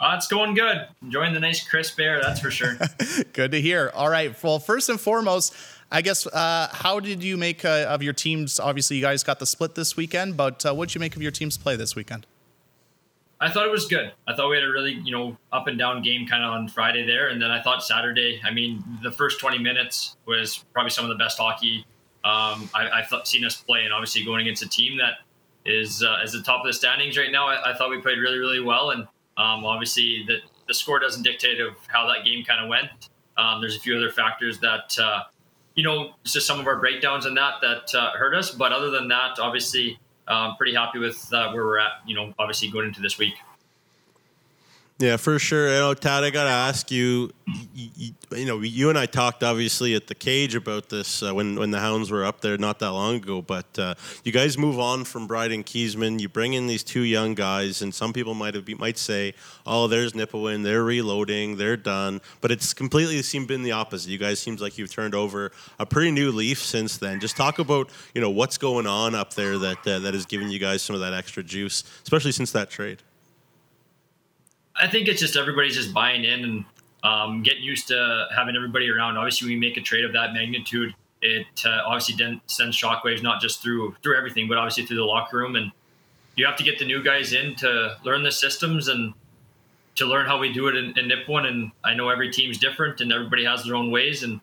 [0.00, 0.88] Uh, it's going good.
[1.02, 2.78] Enjoying the nice crisp air, that's for sure.
[3.34, 3.92] good to hear.
[3.94, 4.34] All right.
[4.42, 5.54] Well, first and foremost,
[5.92, 8.58] I guess, uh, how did you make uh, of your teams?
[8.58, 11.22] Obviously, you guys got the split this weekend, but uh, what did you make of
[11.22, 12.26] your team's play this weekend?
[13.42, 14.12] I thought it was good.
[14.26, 16.68] I thought we had a really, you know, up and down game kind of on
[16.68, 18.40] Friday there, and then I thought Saturday.
[18.44, 21.84] I mean, the first 20 minutes was probably some of the best hockey
[22.22, 25.20] um, I, have seen us play, and obviously going against a team that
[25.64, 27.48] is uh, is the top of the standings right now.
[27.48, 29.06] I, I, thought we played really, really well, and
[29.40, 32.90] um, obviously, the, the score doesn't dictate of how that game kind of went.
[33.38, 35.22] Um, there's a few other factors that, uh,
[35.74, 38.50] you know, just some of our breakdowns and that that uh, hurt us.
[38.50, 39.98] But other than that, obviously,
[40.28, 43.16] I'm um, pretty happy with uh, where we're at, you know, obviously going into this
[43.16, 43.34] week.
[45.00, 45.72] Yeah, for sure.
[45.72, 47.30] You know, Tad, I got to ask you,
[47.74, 51.58] you, you, know, you and I talked obviously at the cage about this uh, when,
[51.58, 54.78] when the Hounds were up there not that long ago, but uh, you guys move
[54.78, 56.20] on from Bryden Kiesman.
[56.20, 59.32] You bring in these two young guys, and some people might have might say,
[59.64, 62.20] oh, there's Nipawin, they're reloading, they're done.
[62.42, 64.10] But it's completely seemed been the opposite.
[64.10, 67.20] You guys seems like you've turned over a pretty new leaf since then.
[67.20, 70.50] Just talk about, you know, what's going on up there that, uh, that has given
[70.50, 73.02] you guys some of that extra juice, especially since that trade.
[74.80, 76.64] I think it's just everybody's just buying in and
[77.02, 79.16] um, getting used to having everybody around.
[79.16, 80.94] Obviously, we make a trade of that magnitude.
[81.22, 85.38] It uh, obviously sends shockwaves not just through through everything, but obviously through the locker
[85.38, 85.56] room.
[85.56, 85.70] And
[86.36, 89.12] you have to get the new guys in to learn the systems and
[89.96, 91.10] to learn how we do it in, in.
[91.10, 94.22] And I know every team's different and everybody has their own ways.
[94.22, 94.40] And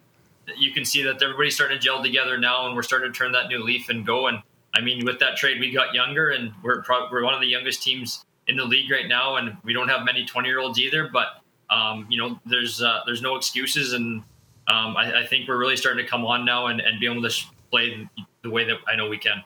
[0.57, 3.31] you can see that everybody's starting to gel together now, and we're starting to turn
[3.31, 4.27] that new leaf and go.
[4.27, 4.41] And
[4.75, 7.47] I mean, with that trade, we got younger, and we're pro- we're one of the
[7.47, 10.79] youngest teams in the league right now, and we don't have many 20 year olds
[10.79, 11.09] either.
[11.11, 11.27] But
[11.69, 14.23] um, you know, there's uh, there's no excuses, and
[14.67, 17.21] um, I, I, think we're really starting to come on now and, and be able
[17.21, 18.07] to play
[18.41, 19.43] the way that I know we can.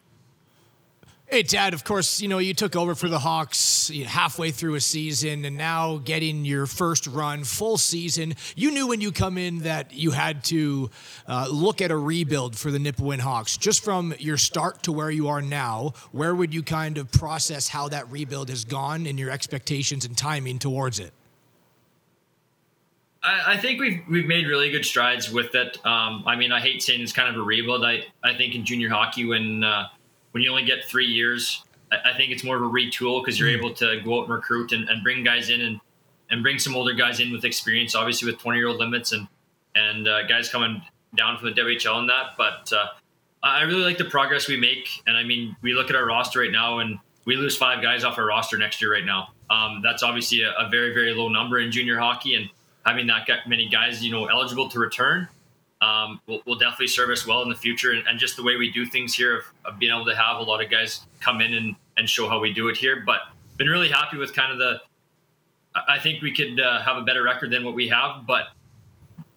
[1.31, 4.81] Hey, Tad, of course, you know, you took over for the Hawks halfway through a
[4.81, 8.33] season and now getting your first run, full season.
[8.53, 10.89] You knew when you come in that you had to
[11.29, 13.55] uh, look at a rebuild for the Nipawin Hawks.
[13.55, 17.69] Just from your start to where you are now, where would you kind of process
[17.69, 21.13] how that rebuild has gone and your expectations and timing towards it?
[23.23, 25.77] I, I think we've we've made really good strides with it.
[25.85, 27.85] Um, I mean, I hate saying it's kind of a rebuild.
[27.85, 29.87] I, I think in junior hockey when uh,
[30.31, 33.39] when you only get three years, I, I think it's more of a retool because
[33.39, 33.57] you're mm.
[33.57, 35.79] able to go out and recruit and, and bring guys in and,
[36.29, 39.27] and bring some older guys in with experience, obviously with 20 year old limits and,
[39.75, 40.81] and uh, guys coming
[41.15, 42.37] down from the WHL and that.
[42.37, 42.87] But uh,
[43.43, 45.01] I really like the progress we make.
[45.07, 48.03] And I mean, we look at our roster right now and we lose five guys
[48.03, 49.29] off our roster next year right now.
[49.49, 52.35] Um, that's obviously a, a, very, very low number in junior hockey.
[52.35, 52.49] And
[52.85, 55.27] having that many guys, you know, eligible to return
[55.81, 57.91] um, will, will, definitely serve us well in the future.
[57.91, 60.37] And, and, just the way we do things here, of, of, being able to have
[60.37, 63.03] a lot of guys come in and, and show how we do it here.
[63.05, 63.21] But
[63.57, 64.79] been really happy with kind of the.
[65.87, 68.47] I think we could uh, have a better record than what we have, but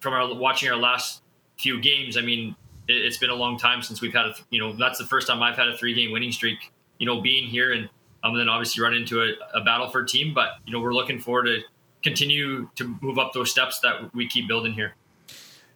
[0.01, 1.21] from our watching our last
[1.57, 2.55] few games, I mean,
[2.89, 4.35] it, has been a long time since we've had a.
[4.49, 6.71] You know, that's the first time I've had a three game winning streak.
[6.99, 7.89] You know, being here and
[8.23, 10.93] um, then obviously run into a, a battle for a team, but you know, we're
[10.93, 11.59] looking forward to
[12.03, 14.95] continue to move up those steps that we keep building here.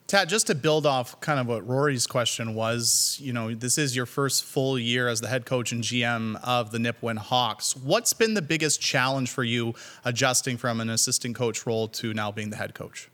[0.09, 3.95] Tad, just to build off kind of what Rory's question was, you know, this is
[3.95, 7.75] your first full year as the head coach and GM of the Nipawin Hawks.
[7.75, 12.31] What's been the biggest challenge for you adjusting from an assistant coach role to now
[12.31, 13.07] being the head coach?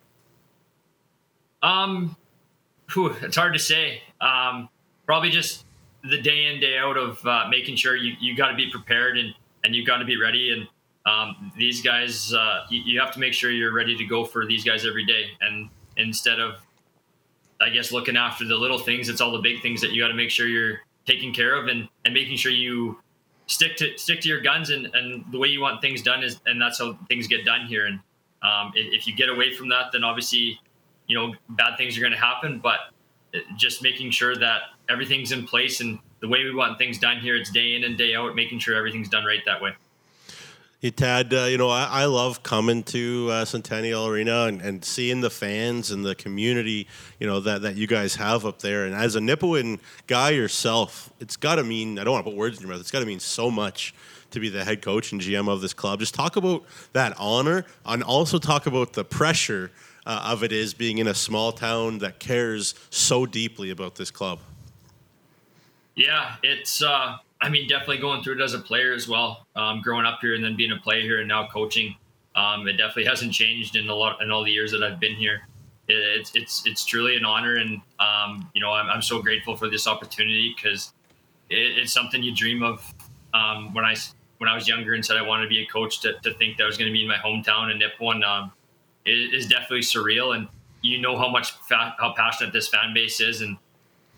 [1.61, 2.15] Um,
[2.93, 4.01] whew, it's hard to say.
[4.21, 4.69] Um,
[5.05, 5.65] probably just
[6.09, 9.17] the day in day out of uh, making sure you, you got to be prepared
[9.17, 9.33] and
[9.65, 10.65] and you got to be ready and
[11.05, 14.45] um, these guys uh, you, you have to make sure you're ready to go for
[14.45, 16.64] these guys every day and instead of
[17.61, 20.09] I guess looking after the little things, it's all the big things that you got
[20.09, 22.97] to make sure you're taking care of and, and making sure you
[23.47, 26.39] stick to stick to your guns and, and the way you want things done is
[26.47, 27.85] and that's how things get done here.
[27.85, 27.99] And
[28.41, 30.59] um, if you get away from that, then obviously,
[31.07, 32.59] you know, bad things are going to happen.
[32.59, 32.79] But
[33.57, 37.35] just making sure that everything's in place and the way we want things done here,
[37.35, 39.71] it's day in and day out, making sure everything's done right that way.
[40.85, 44.85] Hey, Tad, uh, you know, I, I, love coming to uh, Centennial Arena and, and,
[44.85, 46.87] seeing the fans and the community,
[47.19, 48.85] you know, that, that you guys have up there.
[48.85, 52.37] And as a Nipawin guy yourself, it's got to mean, I don't want to put
[52.37, 53.95] words in your mouth, it's got to mean so much
[54.29, 56.01] to be the head coach and GM of this club.
[56.01, 59.71] Just talk about that honor and also talk about the pressure
[60.05, 64.11] uh, of it is being in a small town that cares so deeply about this
[64.11, 64.37] club.
[65.95, 69.45] Yeah, it's uh, I mean, definitely going through it as a player as well.
[69.55, 71.95] Um, growing up here and then being a player here and now coaching,
[72.35, 75.15] um, it definitely hasn't changed in a lot in all the years that I've been
[75.15, 75.47] here.
[75.87, 79.55] It, it's it's it's truly an honor, and um, you know, I'm, I'm so grateful
[79.55, 80.93] for this opportunity because
[81.49, 82.93] it, it's something you dream of.
[83.33, 83.95] Um, when I
[84.37, 86.57] when I was younger and said I wanted to be a coach, to, to think
[86.57, 88.51] that I was going to be in my hometown in Nipawin um,
[89.05, 90.47] is definitely surreal, and
[90.81, 93.57] you know how much fa- how passionate this fan base is, and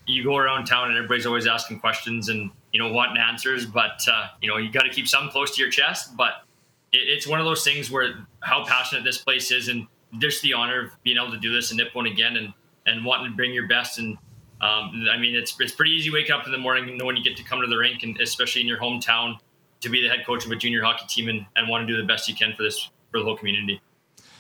[0.06, 4.08] you go around town and everybody's always asking questions and you know wanting answers, but
[4.08, 6.16] uh, you know you got to keep some close to your chest.
[6.16, 6.44] But
[6.92, 9.88] it, it's one of those things where how passionate this place is, and
[10.20, 12.54] just the honor of being able to do this in Nipawin again, and
[12.86, 13.98] and wanting to bring your best.
[13.98, 14.16] And
[14.62, 17.36] um, I mean, it's it's pretty easy waking up in the morning knowing you get
[17.38, 19.40] to come to the rink, and especially in your hometown,
[19.82, 22.00] to be the head coach of a junior hockey team and, and want to do
[22.00, 23.82] the best you can for this for the whole community.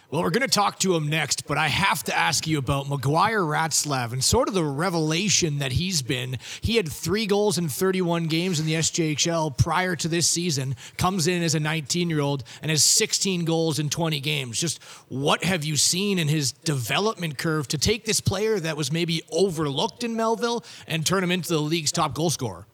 [0.09, 2.87] Well, we're going to talk to him next, but I have to ask you about
[2.87, 6.37] Maguire Ratzlaff and sort of the revelation that he's been.
[6.61, 11.27] He had three goals in 31 games in the SJHL prior to this season, comes
[11.27, 14.57] in as a 19 year old, and has 16 goals in 20 games.
[14.57, 18.93] Just what have you seen in his development curve to take this player that was
[18.93, 22.65] maybe overlooked in Melville and turn him into the league's top goal scorer?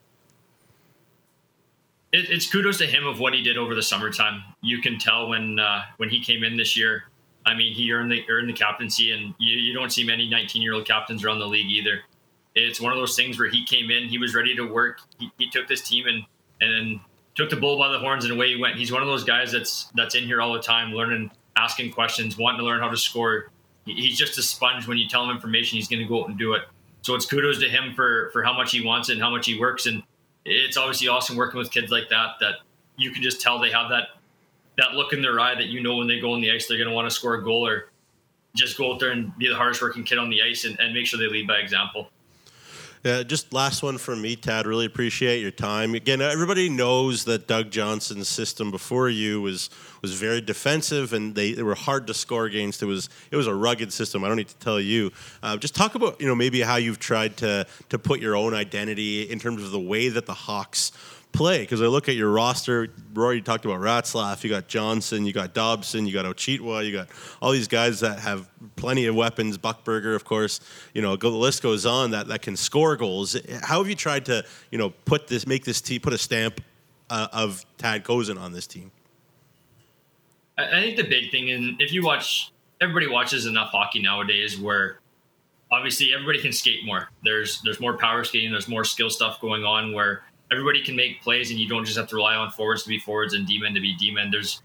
[2.16, 4.40] it's kudos to him of what he did over the summertime.
[4.60, 7.06] You can tell when uh, when he came in this year
[7.46, 10.62] I mean, he earned the earned the captaincy, and you, you don't see many 19
[10.62, 12.00] year old captains around the league either.
[12.54, 15.00] It's one of those things where he came in, he was ready to work.
[15.18, 16.24] He, he took this team and
[16.60, 17.00] and
[17.34, 18.76] took the bull by the horns, and away he went.
[18.76, 22.38] He's one of those guys that's that's in here all the time, learning, asking questions,
[22.38, 23.50] wanting to learn how to score.
[23.84, 24.86] He's just a sponge.
[24.86, 26.62] When you tell him information, he's going to go out and do it.
[27.02, 29.58] So it's kudos to him for for how much he wants and how much he
[29.58, 29.86] works.
[29.86, 30.02] And
[30.46, 32.36] it's obviously awesome working with kids like that.
[32.40, 32.54] That
[32.96, 34.08] you can just tell they have that
[34.76, 36.78] that look in their eye that you know when they go on the ice they're
[36.78, 37.90] going to want to score a goal or
[38.54, 40.94] just go out there and be the hardest working kid on the ice and, and
[40.94, 42.08] make sure they lead by example.
[43.04, 44.66] Yeah, just last one from me, Tad.
[44.66, 45.94] Really appreciate your time.
[45.94, 49.68] Again, everybody knows that Doug Johnson's system before you was
[50.00, 52.82] was very defensive, and they, they were hard to score against.
[52.82, 54.24] It was it was a rugged system.
[54.24, 55.12] I don't need to tell you.
[55.42, 58.54] Uh, just talk about you know maybe how you've tried to to put your own
[58.54, 60.90] identity in terms of the way that the Hawks
[61.34, 61.58] play?
[61.58, 62.88] Because I look at your roster.
[63.12, 64.42] Rory talked about Ratzlaff.
[64.42, 65.26] You got Johnson.
[65.26, 66.06] You got Dobson.
[66.06, 66.86] You got Ochitwa.
[66.86, 67.08] You got
[67.42, 69.58] all these guys that have plenty of weapons.
[69.58, 70.60] Buckberger, of course.
[70.94, 73.36] You know, the list goes on that that can score goals.
[73.62, 76.62] How have you tried to you know put this, make this team, put a stamp
[77.10, 78.90] uh, of Tad Kozun on this team?
[80.56, 85.00] I think the big thing, and if you watch, everybody watches enough hockey nowadays where
[85.72, 87.10] obviously everybody can skate more.
[87.24, 90.22] There's there's more power skating, there's more skill stuff going on where
[90.54, 92.98] everybody can make plays and you don't just have to rely on forwards to be
[92.98, 94.30] forwards and D-men to be D-men.
[94.30, 94.62] There's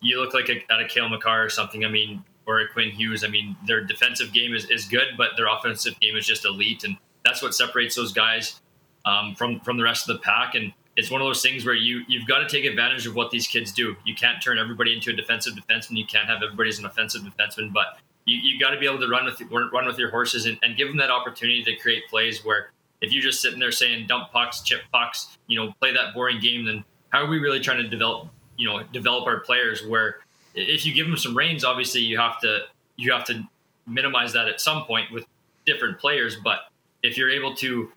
[0.00, 1.84] you look like a, at a Cale Makar or something.
[1.84, 3.22] I mean, or a Quinn Hughes.
[3.22, 6.84] I mean, their defensive game is, is good, but their offensive game is just elite,
[6.84, 8.60] and that's what separates those guys
[9.04, 10.54] um, from from the rest of the pack.
[10.54, 13.30] And it's one of those things where you you've got to take advantage of what
[13.30, 13.96] these kids do.
[14.04, 15.96] You can't turn everybody into a defensive defenseman.
[15.96, 18.98] You can't have everybody as an offensive defenseman, but you, you got to be able
[19.00, 22.08] to run with run with your horses and, and give them that opportunity to create
[22.08, 25.92] plays where if you're just sitting there saying dump pucks, chip pucks, you know, play
[25.92, 29.40] that boring game, then how are we really trying to develop, you know, develop our
[29.40, 29.86] players?
[29.86, 30.18] Where
[30.54, 32.60] if you give them some reins, obviously you have to
[32.96, 33.42] you have to
[33.86, 35.24] minimize that at some point with
[35.66, 36.36] different players.
[36.42, 36.60] But
[37.02, 37.90] if you're able to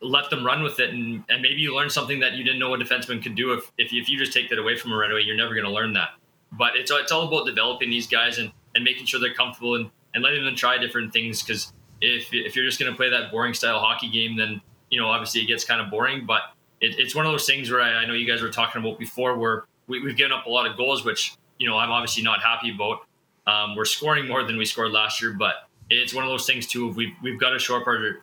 [0.00, 2.72] let them run with it and, and maybe you learn something that you didn't know
[2.74, 5.10] a defenseman could do if, if, if you just take that away from them right
[5.10, 6.10] away you're never going to learn that
[6.52, 9.90] but it's, it's all about developing these guys and, and making sure they're comfortable and,
[10.14, 13.30] and letting them try different things because if, if you're just going to play that
[13.30, 16.42] boring style hockey game then you know obviously it gets kind of boring but
[16.80, 18.98] it, it's one of those things where I, I, know you guys were talking about
[18.98, 22.22] before where we, have given up a lot of goals which you know i'm obviously
[22.22, 23.00] not happy about
[23.46, 26.66] um, we're scoring more than we scored last year but it's one of those things
[26.66, 28.22] too we've, we've got to show up our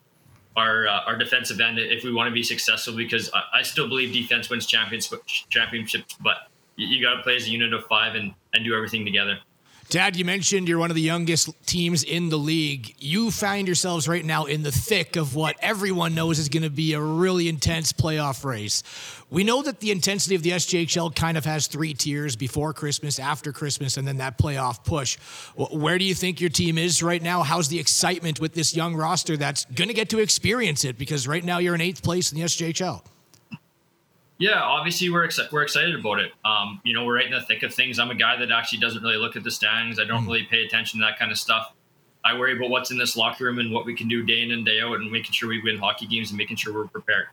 [0.56, 2.96] our uh, our defensive end if we want to be successful.
[2.96, 7.36] Because I, I still believe defense wins championships, championships, but you, you got to play
[7.36, 9.38] as a unit of five and and do everything together.
[9.88, 12.96] Tad, you mentioned you're one of the youngest teams in the league.
[12.98, 16.70] You find yourselves right now in the thick of what everyone knows is going to
[16.70, 18.82] be a really intense playoff race.
[19.30, 23.20] We know that the intensity of the SJHL kind of has three tiers before Christmas,
[23.20, 25.18] after Christmas, and then that playoff push.
[25.54, 27.44] Where do you think your team is right now?
[27.44, 30.98] How's the excitement with this young roster that's going to get to experience it?
[30.98, 33.04] Because right now you're in eighth place in the SJHL.
[34.38, 36.32] Yeah, obviously we're exci- we're excited about it.
[36.44, 37.98] Um, you know, we're right in the thick of things.
[37.98, 39.98] I'm a guy that actually doesn't really look at the standings.
[39.98, 40.26] I don't mm.
[40.26, 41.72] really pay attention to that kind of stuff.
[42.24, 44.50] I worry about what's in this locker room and what we can do day in
[44.50, 47.28] and day out, and making sure we win hockey games and making sure we're prepared.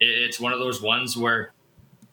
[0.00, 1.52] It, it's one of those ones where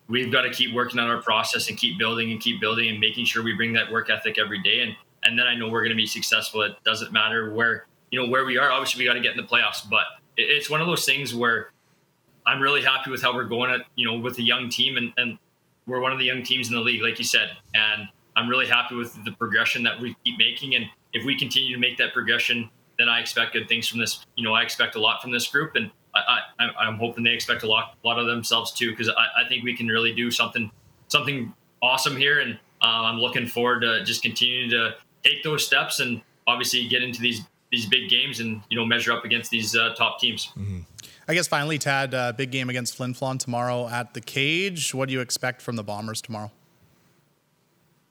[0.08, 3.00] we've got to keep working on our process and keep building and keep building and
[3.00, 4.80] making sure we bring that work ethic every day.
[4.80, 6.62] And and then I know we're going to be successful.
[6.62, 8.70] It doesn't matter where you know where we are.
[8.70, 10.04] Obviously, we got to get in the playoffs, but
[10.36, 11.71] it, it's one of those things where
[12.46, 15.12] I'm really happy with how we're going at, you know, with a young team and,
[15.16, 15.38] and
[15.86, 17.50] we're one of the young teams in the league, like you said.
[17.74, 20.74] And I'm really happy with the progression that we keep making.
[20.74, 24.24] And if we continue to make that progression, then I expect good things from this.
[24.36, 27.32] You know, I expect a lot from this group, and I, I, am hoping they
[27.32, 30.12] expect a lot, a lot of themselves too, because I, I, think we can really
[30.14, 30.70] do something,
[31.08, 31.52] something
[31.82, 32.40] awesome here.
[32.40, 37.02] And uh, I'm looking forward to just continuing to take those steps and obviously get
[37.02, 40.48] into these these big games and you know measure up against these uh, top teams.
[40.48, 40.80] Mm-hmm.
[41.32, 44.92] I guess finally, Tad, uh, big game against Flin Flon tomorrow at the cage.
[44.92, 46.50] What do you expect from the Bombers tomorrow?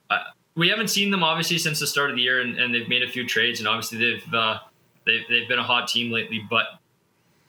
[0.09, 0.17] Uh,
[0.55, 3.03] we haven't seen them obviously since the start of the year, and, and they've made
[3.03, 4.57] a few trades, and obviously they've, uh,
[5.05, 6.43] they've they've been a hot team lately.
[6.49, 6.65] But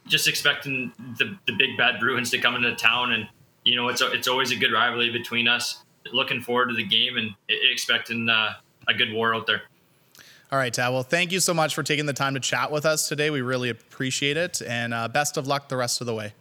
[0.06, 3.26] just expecting the, the big bad Bruins to come into town, and
[3.64, 5.84] you know it's a, it's always a good rivalry between us.
[6.12, 8.56] Looking forward to the game and expecting uh,
[8.88, 9.62] a good war out there.
[10.52, 10.76] All right.
[10.76, 13.30] Well, thank you so much for taking the time to chat with us today.
[13.30, 14.60] We really appreciate it.
[14.60, 16.34] And uh, best of luck the rest of the way.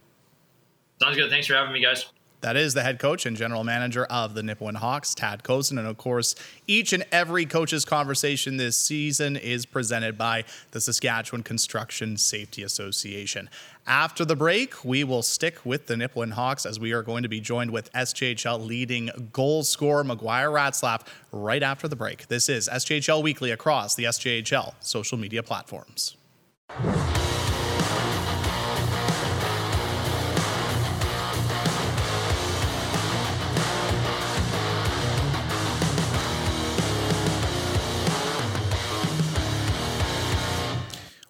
[1.00, 1.30] Sounds good.
[1.30, 2.04] Thanks for having me, guys.
[2.42, 5.78] That is the head coach and general manager of the Nipawin Hawks, Tad Kozun.
[5.78, 6.34] And of course,
[6.66, 13.48] each and every coach's conversation this season is presented by the Saskatchewan Construction Safety Association.
[13.86, 17.28] After the break, we will stick with the Nipawin Hawks as we are going to
[17.28, 22.26] be joined with SJHL leading goal scorer McGuire Ratzlaff right after the break.
[22.26, 26.16] This is SJHL Weekly across the SJHL social media platforms.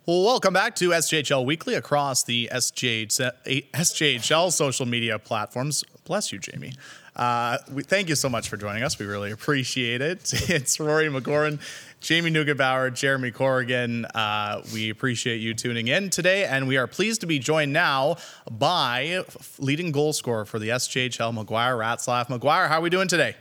[0.04, 5.84] Well, welcome back to SJHL Weekly across the SJHL social media platforms.
[6.02, 6.72] Bless you, Jamie.
[7.14, 8.98] Uh, we, thank you so much for joining us.
[8.98, 10.32] We really appreciate it.
[10.50, 11.60] It's Rory McGoran,
[12.00, 14.04] Jamie Neugebauer, Jeremy Corrigan.
[14.06, 18.16] Uh, we appreciate you tuning in today, and we are pleased to be joined now
[18.50, 19.24] by
[19.60, 22.26] leading goal scorer for the SJHL, McGuire Ratzlaff.
[22.26, 23.36] McGuire, how are we doing today?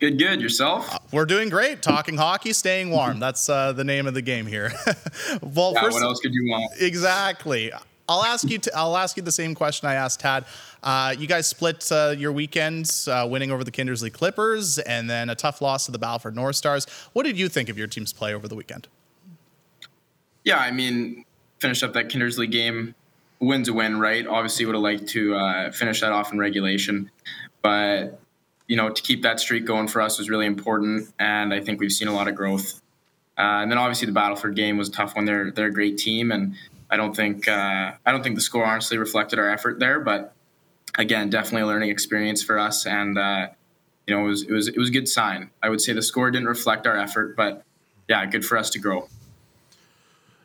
[0.00, 0.40] Good, good.
[0.40, 0.94] Yourself?
[0.94, 1.82] Uh, we're doing great.
[1.82, 3.20] Talking hockey, staying warm.
[3.20, 4.72] That's uh, the name of the game here.
[5.42, 6.72] well, yeah, first, what else could you want?
[6.80, 7.70] Exactly.
[8.08, 8.58] I'll ask you.
[8.58, 10.46] To, I'll ask you the same question I asked Tad.
[10.82, 15.28] Uh, you guys split uh, your weekends, uh, winning over the Kindersley Clippers, and then
[15.28, 16.86] a tough loss to the Battleford North Stars.
[17.12, 18.88] What did you think of your team's play over the weekend?
[20.44, 21.26] Yeah, I mean,
[21.58, 22.94] finished up that Kindersley game.
[23.38, 24.26] Win's a win, right?
[24.26, 27.10] Obviously, would have liked to uh, finish that off in regulation,
[27.60, 28.18] but
[28.70, 31.80] you know, to keep that streak going for us was really important, and I think
[31.80, 32.80] we've seen a lot of growth.
[33.36, 35.24] Uh, and then obviously the Battleford game was a tough one.
[35.24, 36.54] They're they're a great team, and
[36.88, 39.98] I don't think uh, I don't think the score honestly reflected our effort there.
[39.98, 40.34] But
[40.96, 43.48] again, definitely a learning experience for us, and uh,
[44.06, 45.50] you know, it was it was it was a good sign.
[45.60, 47.64] I would say the score didn't reflect our effort, but
[48.08, 49.08] yeah, good for us to grow.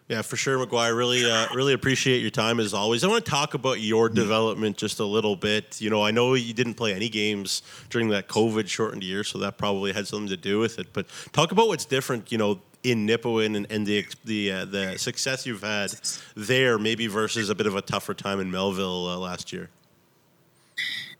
[0.08, 0.96] Yeah, for sure, McGuire.
[0.96, 3.04] Really, uh, really appreciate your time as always.
[3.04, 5.82] I want to talk about your development just a little bit.
[5.82, 9.40] You know, I know you didn't play any games during that COVID shortened year, so
[9.40, 10.94] that probably had something to do with it.
[10.94, 12.32] But talk about what's different.
[12.32, 15.92] You know, in Nipawin and, and the the uh, the success you've had
[16.36, 19.70] there, maybe versus a bit of a tougher time in Melville uh, last year.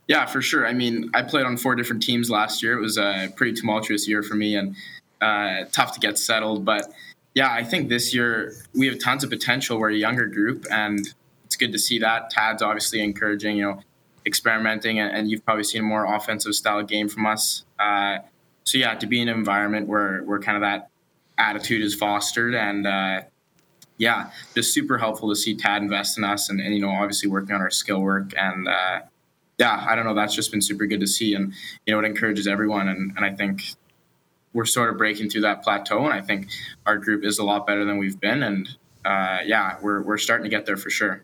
[0.08, 0.68] Yeah, for sure.
[0.68, 2.78] I mean, I played on four different teams last year.
[2.78, 4.76] It was a pretty tumultuous year for me and
[5.22, 6.64] uh, tough to get settled.
[6.64, 6.94] But
[7.36, 9.78] yeah, I think this year we have tons of potential.
[9.78, 11.14] We're a younger group, and
[11.44, 12.30] it's good to see that.
[12.30, 13.82] Tad's obviously encouraging, you know,
[14.26, 17.66] experimenting, and, and you've probably seen a more offensive style game from us.
[17.78, 18.20] Uh,
[18.64, 20.90] so yeah, to be in an environment where where kind of that
[21.38, 23.22] attitude is fostered, and uh,
[23.98, 27.30] yeah, just super helpful to see Tad invest in us, and, and you know, obviously
[27.30, 29.02] working on our skill work and uh,
[29.58, 30.14] yeah, I don't know.
[30.14, 31.54] That's just been super good to see, and
[31.86, 32.88] you know, it encourages everyone.
[32.88, 33.62] And, and I think
[34.56, 36.48] we're sort of breaking through that plateau, and I think
[36.86, 38.42] our group is a lot better than we've been.
[38.42, 38.68] And
[39.04, 41.24] uh, yeah, we're we're starting to get there for sure.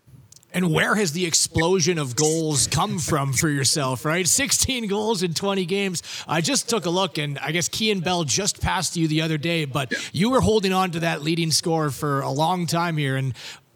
[0.54, 4.28] And where has the explosion of goals come from for yourself, right?
[4.28, 6.02] 16 goals in 20 games.
[6.28, 9.38] I just took a look, and I guess Kean Bell just passed you the other
[9.38, 13.16] day, but you were holding on to that leading score for a long time here.
[13.16, 13.32] And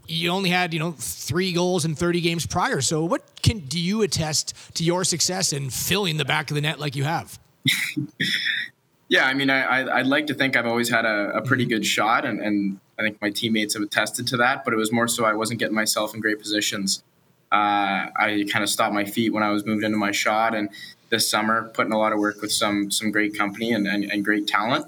[0.07, 3.77] you only had you know three goals in 30 games prior so what can do
[3.77, 7.41] you attest to your success in filling the back of the net like you have
[9.09, 11.65] yeah i mean I, I would like to think i've always had a, a pretty
[11.65, 14.93] good shot and, and i think my teammates have attested to that but it was
[14.93, 17.03] more so i wasn't getting myself in great positions
[17.53, 20.69] uh, i kind of stopped my feet when i was moved into my shot and
[21.11, 24.25] this summer putting a lot of work with some some great company and, and, and
[24.25, 24.87] great talent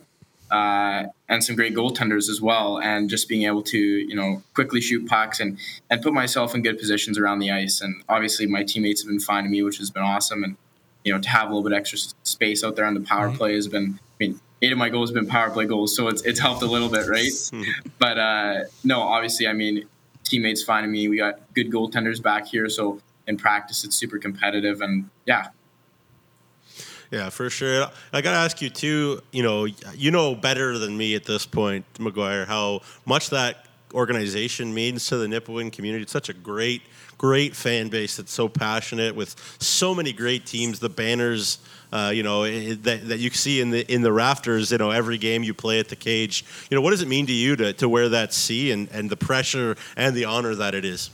[0.50, 2.78] uh, and some great goaltenders as well.
[2.78, 5.58] And just being able to, you know, quickly shoot pucks and
[5.90, 7.80] and put myself in good positions around the ice.
[7.80, 10.42] And obviously, my teammates have been finding me, which has been awesome.
[10.44, 10.56] And
[11.04, 13.54] you know, to have a little bit extra space out there on the power play
[13.54, 14.00] has been.
[14.20, 16.62] I mean, eight of my goals have been power play goals, so it's it's helped
[16.62, 17.30] a little bit, right?
[17.98, 19.86] but uh, no, obviously, I mean,
[20.24, 21.08] teammates finding me.
[21.08, 25.48] We got good goaltenders back here, so in practice, it's super competitive, and yeah,
[27.10, 27.86] yeah, for sure.
[28.12, 29.22] I got to ask you too.
[29.32, 29.64] You know,
[29.94, 35.16] you know better than me at this point, McGuire, how much that organization means to
[35.16, 36.02] the Nipawin community.
[36.02, 36.82] It's such a great,
[37.18, 40.78] great fan base that's so passionate with so many great teams.
[40.78, 41.58] The banners,
[41.92, 44.72] uh, you know, that, that you see in the in the rafters.
[44.72, 46.44] You know, every game you play at the cage.
[46.70, 49.10] You know, what does it mean to you to to wear that C and and
[49.10, 51.10] the pressure and the honor that it is?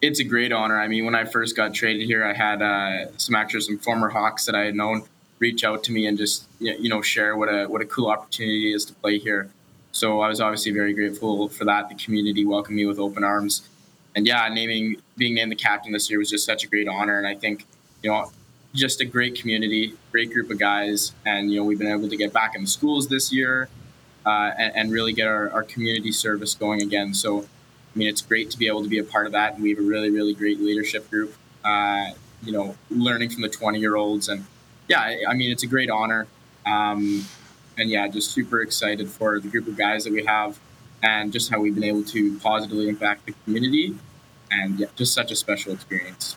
[0.00, 0.78] it's a great honor.
[0.78, 4.08] I mean, when I first got traded here, I had uh, some actors, some former
[4.08, 5.04] Hawks that I had known,
[5.38, 8.72] reach out to me and just you know share what a what a cool opportunity
[8.72, 9.50] is to play here.
[9.92, 11.88] So I was obviously very grateful for that.
[11.88, 13.68] The community welcomed me with open arms,
[14.18, 17.18] and yeah, naming being named the captain this year was just such a great honor.
[17.18, 17.66] And I think
[18.02, 18.32] you know
[18.74, 22.16] just a great community, great group of guys, and you know we've been able to
[22.16, 23.68] get back in the schools this year
[24.26, 27.14] uh, and, and, really get our, our community service going again.
[27.14, 29.54] So I mean, it's great to be able to be a part of that.
[29.54, 31.32] And we have a really, really great leadership group,
[31.64, 32.10] uh,
[32.42, 34.28] you know, learning from the 20 year olds.
[34.28, 34.44] And
[34.88, 36.26] yeah, I mean, it's a great honor.
[36.66, 37.24] Um,
[37.78, 40.58] and yeah, just super excited for the group of guys that we have
[41.02, 43.94] and just how we've been able to positively impact the community.
[44.50, 46.36] And yeah, just such a special experience.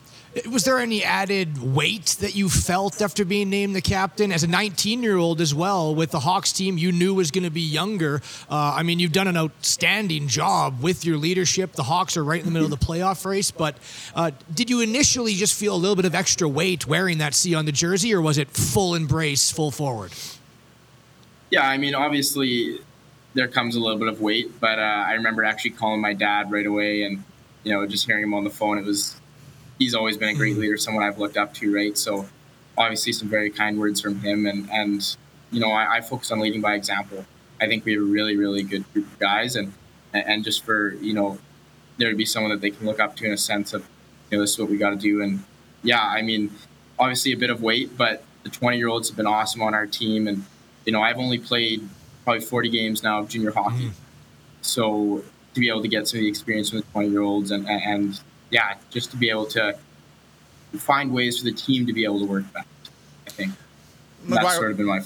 [0.50, 4.48] Was there any added weight that you felt after being named the captain as a
[4.48, 7.62] 19 year old as well with the Hawks team you knew was going to be
[7.62, 8.22] younger?
[8.50, 11.74] Uh, I mean, you've done an outstanding job with your leadership.
[11.74, 13.76] The Hawks are right in the middle of the playoff race, but
[14.16, 17.54] uh, did you initially just feel a little bit of extra weight wearing that C
[17.54, 20.14] on the jersey, or was it full embrace, full forward?
[21.50, 22.80] Yeah, I mean, obviously
[23.34, 26.52] there comes a little bit of weight, but uh, I remember actually calling my dad
[26.52, 27.24] right away and
[27.64, 28.78] you know just hearing him on the phone.
[28.78, 29.20] It was
[29.80, 30.62] he's always been a great mm-hmm.
[30.62, 31.98] leader, someone I've looked up to, right?
[31.98, 32.28] So
[32.78, 35.16] obviously some very kind words from him, and and
[35.52, 37.26] you know I, I focus on leading by example.
[37.60, 39.74] I think we have a really really good group of guys, and
[40.14, 41.38] and just for you know
[41.98, 43.88] there to be someone that they can look up to in a sense of
[44.30, 45.44] you know this is what we got to do, and
[45.84, 46.52] yeah, I mean
[47.00, 49.88] obviously a bit of weight, but the 20 year olds have been awesome on our
[49.88, 50.46] team, and
[50.86, 51.88] you know I've only played
[52.24, 53.94] probably 40 games now of junior hockey, mm.
[54.62, 57.52] so to be able to get some of the experience from the 20 year olds
[57.52, 59.78] and, and, and yeah, just to be able to
[60.78, 62.68] find ways for the team to be able to work best.
[63.28, 63.54] I think
[64.26, 65.02] McGuire, that's sort of been my.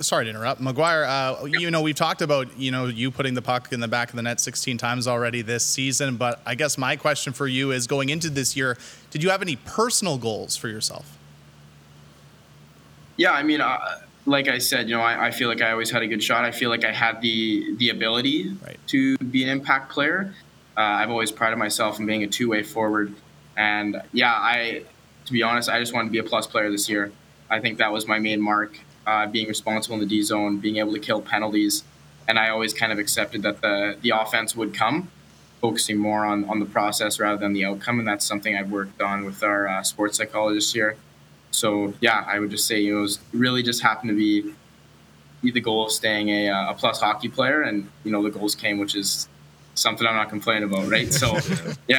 [0.00, 1.06] Sorry to interrupt, McGuire.
[1.06, 4.10] Uh, you know we've talked about you know you putting the puck in the back
[4.10, 7.70] of the net 16 times already this season, but I guess my question for you
[7.70, 8.78] is going into this year,
[9.10, 11.18] did you have any personal goals for yourself?
[13.16, 13.78] Yeah, I mean, uh,
[14.26, 16.44] like I said, you know, I, I, feel like I always had a good shot.
[16.44, 18.78] I feel like I had the the ability right.
[18.88, 20.34] to be an impact player.
[20.76, 23.14] Uh, I've always prided myself in being a two way forward,
[23.56, 24.84] and yeah, I
[25.26, 27.12] to be honest, I just wanted to be a plus player this year.
[27.50, 30.76] I think that was my main mark, uh, being responsible in the D zone, being
[30.76, 31.84] able to kill penalties,
[32.26, 35.10] and I always kind of accepted that the the offense would come,
[35.60, 39.02] focusing more on on the process rather than the outcome, and that's something I've worked
[39.02, 40.96] on with our uh, sports psychologist here.
[41.54, 44.54] So yeah, I would just say it was really just happened to be
[45.52, 48.54] the goal of staying a, uh, a plus hockey player, and you know the goals
[48.54, 49.28] came, which is
[49.74, 51.12] something I'm not complaining about, right?
[51.12, 51.38] So
[51.88, 51.98] yeah,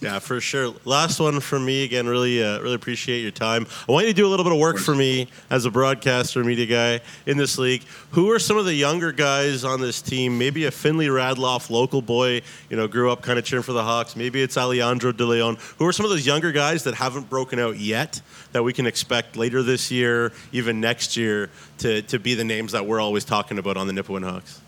[0.00, 0.74] yeah, for sure.
[0.84, 2.06] Last one for me again.
[2.06, 3.66] Really, uh, really appreciate your time.
[3.88, 6.44] I want you to do a little bit of work for me as a broadcaster,
[6.44, 7.82] media guy in this league.
[8.12, 10.38] Who are some of the younger guys on this team?
[10.38, 13.82] Maybe a Finley Radloff, local boy, you know, grew up kind of cheering for the
[13.82, 14.14] Hawks.
[14.14, 15.58] Maybe it's Alejandro De Leon.
[15.78, 18.20] Who are some of those younger guys that haven't broken out yet
[18.52, 22.70] that we can expect later this year, even next year, to to be the names
[22.72, 24.60] that we're always talking about on the Nipawin Hawks?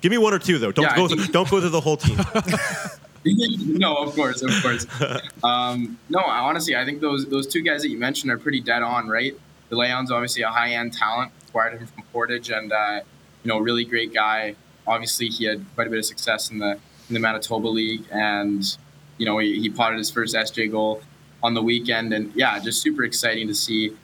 [0.00, 0.72] Give me one or two though.
[0.72, 1.08] Don't yeah, go.
[1.08, 2.18] Through, don't go through the whole team.
[3.24, 4.86] no, of course, of course.
[5.44, 8.82] Um, no, honestly, I think those those two guys that you mentioned are pretty dead
[8.82, 9.36] on, right?
[9.70, 13.00] De Leon's obviously a high end talent, acquired him from Portage, and uh,
[13.42, 14.54] you know, really great guy.
[14.86, 18.76] Obviously, he had quite a bit of success in the in the Manitoba League, and
[19.18, 21.02] you know, he, he potted his first SJ goal
[21.42, 23.96] on the weekend, and yeah, just super exciting to see.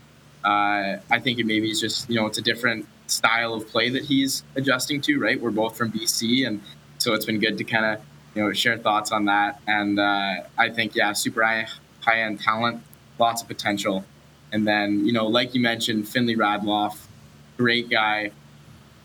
[0.44, 3.90] Uh, I think it maybe is just you know, it's a different style of play
[3.90, 5.40] that he's adjusting to, right?
[5.40, 6.60] We're both from BC, and
[6.98, 8.00] so it's been good to kind of
[8.38, 9.60] you know, share thoughts on that.
[9.66, 11.66] And uh, I think, yeah, super high,
[12.02, 12.84] high end talent,
[13.18, 14.04] lots of potential.
[14.52, 16.96] And then, you know, like you mentioned, Finley Radloff,
[17.56, 18.30] great guy,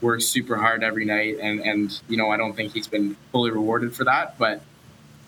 [0.02, 1.40] works super hard every night.
[1.42, 4.38] And, and, you know, I don't think he's been fully rewarded for that.
[4.38, 4.62] But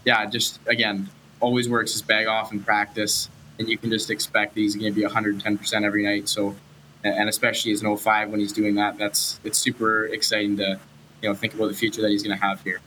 [0.06, 3.28] yeah, just again, always works his bag off in practice.
[3.58, 6.30] And you can just expect that he's going to be 110% every night.
[6.30, 6.56] So,
[7.04, 10.80] and especially as an 05 when he's doing that, that's it's super exciting to,
[11.24, 12.82] you know, think about the future that he's going to have here.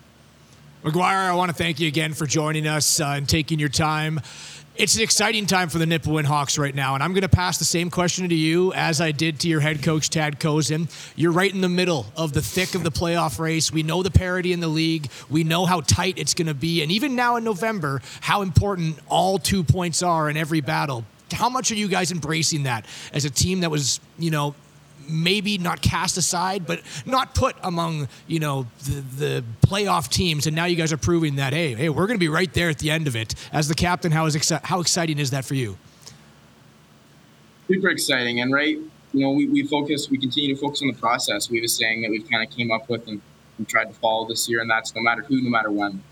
[0.84, 4.20] McGuire, I want to thank you again for joining us uh, and taking your time.
[4.76, 7.58] It's an exciting time for the Nipawin Hawks right now, and I'm going to pass
[7.58, 10.88] the same question to you as I did to your head coach, Tad Kozun.
[11.16, 13.72] You're right in the middle of the thick of the playoff race.
[13.72, 15.10] We know the parity in the league.
[15.28, 19.00] We know how tight it's going to be, and even now in November, how important
[19.08, 21.04] all two points are in every battle.
[21.32, 24.54] How much are you guys embracing that as a team that was, you know,
[25.08, 30.46] maybe not cast aside, but not put among you know the, the playoff teams.
[30.46, 32.70] And now you guys are proving that hey, hey, we're going to be right there
[32.70, 33.34] at the end of it.
[33.52, 35.76] As the captain, how is exci- how exciting is that for you?
[37.68, 38.78] Super exciting, and right,
[39.12, 41.50] you know, we, we focus, we continue to focus on the process.
[41.50, 43.20] We have a saying that we've kind of came up with and,
[43.56, 46.02] and tried to follow this year, and that's no matter who, no matter when.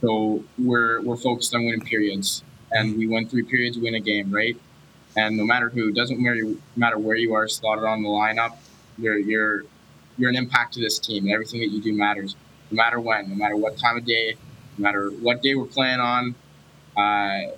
[0.00, 4.32] So we're we're focused on winning periods, and we win three periods, win a game,
[4.32, 4.56] right?
[5.16, 6.20] And no matter who, doesn't
[6.76, 8.56] matter where you are slotted on the lineup,
[8.98, 9.64] you're you're
[10.18, 11.24] you're an impact to this team.
[11.24, 12.34] And everything that you do matters,
[12.70, 14.36] no matter when, no matter what time of day,
[14.78, 16.34] no matter what day we're playing on.
[16.96, 17.52] Uh,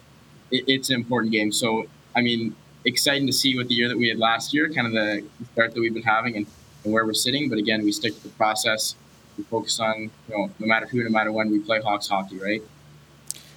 [0.50, 1.52] it, it's an important game.
[1.52, 1.86] So
[2.16, 4.92] I mean, exciting to see what the year that we had last year, kind of
[4.92, 6.46] the start that we've been having, and,
[6.84, 7.48] and where we're sitting.
[7.48, 8.94] But again, we stick to the process.
[9.36, 12.38] We focus on you know, no matter who, no matter when, we play Hawks hockey,
[12.38, 12.62] right?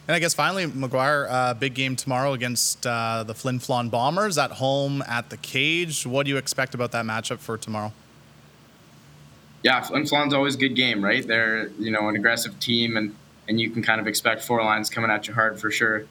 [0.08, 4.38] And I guess finally, McGuire, uh, big game tomorrow against uh, the Flin Flon Bombers
[4.38, 6.08] at home at the cage.
[6.08, 7.92] What do you expect about that matchup for tomorrow?
[9.64, 11.28] Yeah, Flin Flon's always a good game, right?
[11.28, 13.14] They're you know an aggressive team, and
[13.50, 16.06] and you can kind of expect four lines coming at you hard for sure.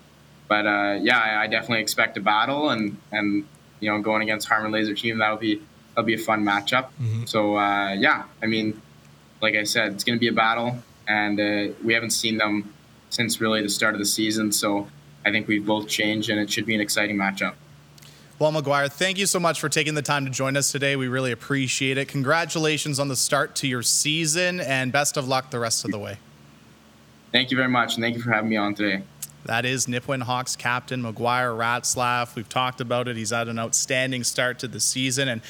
[0.47, 3.47] But uh, yeah, I, I, definitely expect a battle, and and
[3.81, 5.63] you know going against Harmon Laser Hume that'll be
[5.95, 6.89] that'll be a fun matchup.
[7.01, 7.25] Mm-hmm.
[7.25, 8.81] So uh, yeah, I mean,
[9.41, 10.77] like I said, it's going to be a battle,
[11.09, 12.75] and uh, we haven't seen them
[13.11, 14.53] since really the start of the season.
[14.53, 14.89] So
[15.25, 17.55] I think we've both changed, and it should be an exciting matchup.
[18.39, 20.95] Well, McGuire, thank you so much for taking the time to join us today.
[20.95, 22.07] We really appreciate it.
[22.09, 25.99] Congratulations on the start to your season, and best of luck the rest of the
[25.99, 26.19] way.
[27.33, 29.03] Thank you very much, and thank you for having me on today.
[29.47, 32.35] That is Nipawin Hawks captain McGuire Ratzlaff.
[32.35, 33.17] We've talked about it.
[33.17, 35.41] He's had an outstanding start to the season, and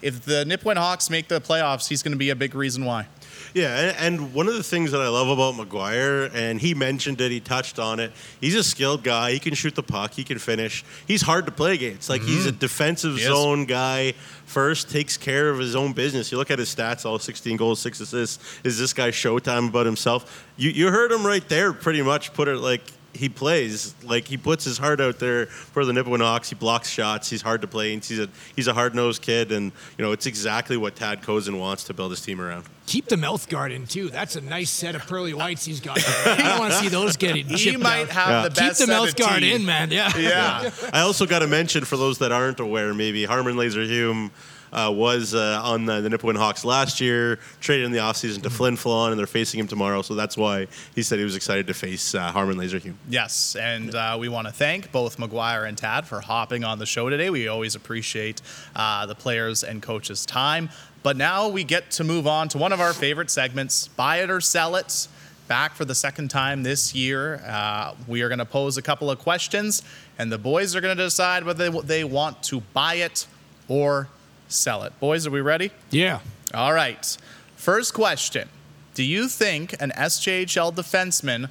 [0.00, 3.08] if the Nipawin Hawks make the playoffs, he's going to be a big reason why.
[3.54, 7.30] Yeah, and, one of the things that I love about McGuire, and he mentioned it,
[7.30, 8.12] he touched on it.
[8.40, 9.32] He's a skilled guy.
[9.32, 10.12] He can shoot the puck.
[10.12, 10.84] He can finish.
[11.06, 12.10] He's hard to play against.
[12.10, 12.58] Like he's a mm-hmm.
[12.58, 13.28] defensive He is.
[13.28, 14.12] zone guy.
[14.46, 16.30] First, takes care of his own business.
[16.30, 18.60] You look at his stats: all 16 goals, six assists.
[18.62, 20.46] Is this guy Showtime about himself?
[20.56, 21.72] You you heard him right there.
[21.72, 22.82] Pretty much put it like
[23.16, 26.48] he plays like he puts his heart out there for the Nipawin Hawks.
[26.50, 27.28] He blocks shots.
[27.28, 27.92] He's hard to play.
[27.94, 31.22] And he's a he's a hard nosed kid, and you know it's exactly what Tad
[31.22, 32.64] Kozun wants to build his team around.
[32.86, 34.08] Keep the mouth guard in too.
[34.10, 35.96] That's a nice set of pearly whites he's got.
[35.96, 36.34] There.
[36.34, 38.08] I don't want to see those getting He chipped might out.
[38.10, 38.42] have Yeah.
[38.48, 39.54] the Keep the set mouth of guard teeth.
[39.56, 39.90] in, man.
[39.90, 40.16] Yeah.
[40.16, 40.70] Yeah.
[40.92, 44.30] I also got to mention for those that aren't aware, maybe Harmon Laser Hume
[44.76, 48.50] uh, was uh, on the, the Nipawin Hawks last year, traded in the offseason to
[48.50, 50.02] Flin Flon, and they're facing him tomorrow.
[50.02, 52.98] So that's why he said he was excited to face uh, Harmon Laser Hume.
[53.08, 56.86] Yes, and uh, we want to thank both McGuire and Tad for hopping on the
[56.86, 57.30] show today.
[57.30, 58.42] We always appreciate
[58.76, 60.68] uh, the players and coaches' time.
[61.02, 64.30] But now we get to move on to one of our favorite segments Buy It
[64.30, 65.08] or Sell It.
[65.48, 67.40] Back for the second time this year.
[67.46, 69.84] Uh, we are going to pose a couple of questions,
[70.18, 73.28] and the boys are going to decide whether they, they want to buy it
[73.68, 74.08] or
[74.48, 74.98] sell it.
[75.00, 75.70] Boys, are we ready?
[75.90, 76.20] Yeah.
[76.54, 77.16] All right.
[77.56, 78.48] First question
[78.94, 81.48] Do you think an SJHL defenseman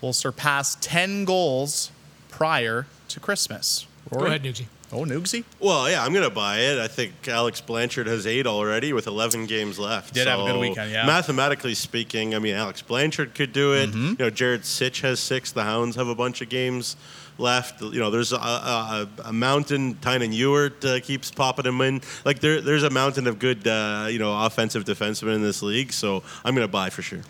[0.00, 1.90] will surpass 10 goals
[2.28, 3.86] prior to Christmas?
[4.10, 4.66] Go ahead, Nugsy.
[4.90, 5.44] Oh, Nugsy?
[5.60, 6.78] Well, yeah, I'm going to buy it.
[6.78, 10.14] I think Alex Blanchard has eight already with 11 games left.
[10.14, 11.04] Did have a good weekend, yeah.
[11.04, 13.90] Mathematically speaking, I mean, Alex Blanchard could do it.
[13.90, 14.08] Mm-hmm.
[14.08, 15.52] You know, Jared Sitch has six.
[15.52, 16.96] The Hounds have a bunch of games
[17.38, 17.80] left.
[17.80, 19.94] You know, there's a, a, a mountain.
[19.96, 22.02] Tynan Ewart uh, keeps popping him in.
[22.24, 25.92] Like there, there's a mountain of good, uh, you know, offensive defensemen in this league.
[25.92, 27.20] So I'm going to buy for sure.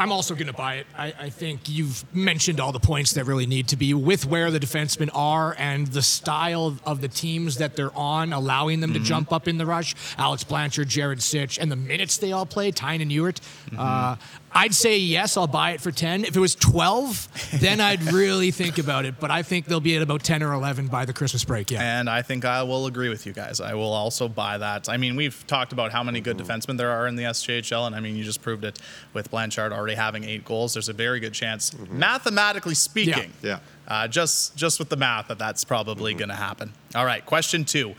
[0.00, 0.86] I'm also going to buy it.
[0.96, 4.50] I, I think you've mentioned all the points that really need to be with where
[4.50, 9.00] the defensemen are and the style of the teams that they're on, allowing them to
[9.00, 9.94] jump up in the rush.
[10.16, 13.40] Alex Blanchard, Jared Sitch, and the minutes they all play, Tynan Ewart.
[13.76, 14.16] Uh,
[14.52, 16.24] I'd say yes, I'll buy it for 10.
[16.24, 19.14] If it was 12, then I'd really think about it.
[19.20, 21.70] But I think they'll be at about 10 or 11 by the Christmas break.
[21.70, 22.00] Yeah.
[22.00, 23.60] And I think I will agree with you guys.
[23.60, 24.88] I will also buy that.
[24.88, 27.94] I mean, we've talked about how many good defensemen there are in the SJHL, and
[27.94, 28.80] I mean, you just proved it
[29.14, 30.74] with Blanchard already having eight goals.
[30.74, 33.60] There's a very good chance, mathematically speaking, Yeah.
[33.86, 36.72] uh, just just with the math, that that's probably going to happen.
[36.94, 37.94] All right, question two: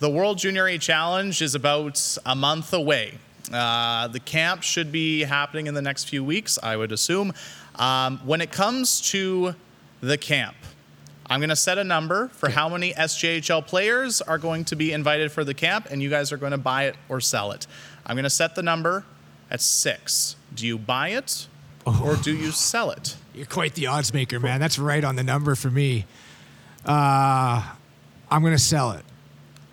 [0.00, 3.18] The World Junior A Challenge is about a month away.
[3.52, 7.32] Uh, the camp should be happening in the next few weeks, I would assume.
[7.76, 9.54] Um, when it comes to
[10.00, 10.56] the camp,
[11.26, 14.92] I'm going to set a number for how many SJHL players are going to be
[14.92, 17.66] invited for the camp, and you guys are going to buy it or sell it.
[18.04, 19.04] I'm going to set the number
[19.50, 20.36] at six.
[20.54, 21.46] Do you buy it
[21.86, 23.16] or do you sell it?
[23.34, 24.60] You're quite the odds maker, man.
[24.60, 26.06] That's right on the number for me.
[26.84, 27.62] Uh,
[28.30, 29.04] I'm going to sell it.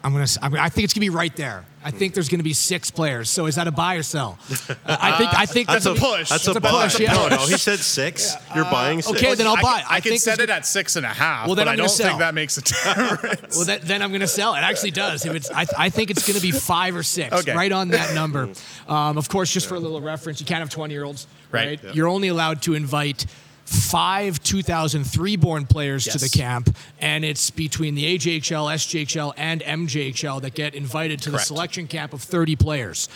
[0.03, 0.39] I'm going to.
[0.43, 1.65] I think it's going to be right there.
[1.83, 3.29] I think there's going to be six players.
[3.29, 4.37] So is that a buy or sell?
[4.85, 5.33] Uh, I think.
[5.39, 6.29] I think That's that's, a push.
[6.29, 6.93] That's, That's a, a push.
[6.93, 7.13] push, yeah.
[7.13, 8.35] No, no, he said six.
[8.55, 9.17] You're buying six.
[9.17, 9.81] okay, then I'll buy.
[9.81, 11.65] Can, I, I can think set there's it at six and a half, Well, then
[11.65, 12.07] but I'm I gonna don't sell.
[12.07, 13.55] think that makes a difference.
[13.57, 14.55] Well, that, then I'm going to sell.
[14.55, 15.25] It actually does.
[15.25, 17.53] If it's, I, I think it's going to be five or six, Okay.
[17.55, 18.49] right on that number.
[18.87, 21.81] Um, of course, just for a little reference, you can't have 20 year olds, Right.
[21.83, 21.95] right?
[21.95, 23.25] You're only allowed to invite
[23.69, 30.41] five 2003 born players to the camp, and it's between the AJHL, SJHL, and MJHL
[30.41, 31.43] that get invited to Correct.
[31.43, 33.09] the selection camp of 30 players.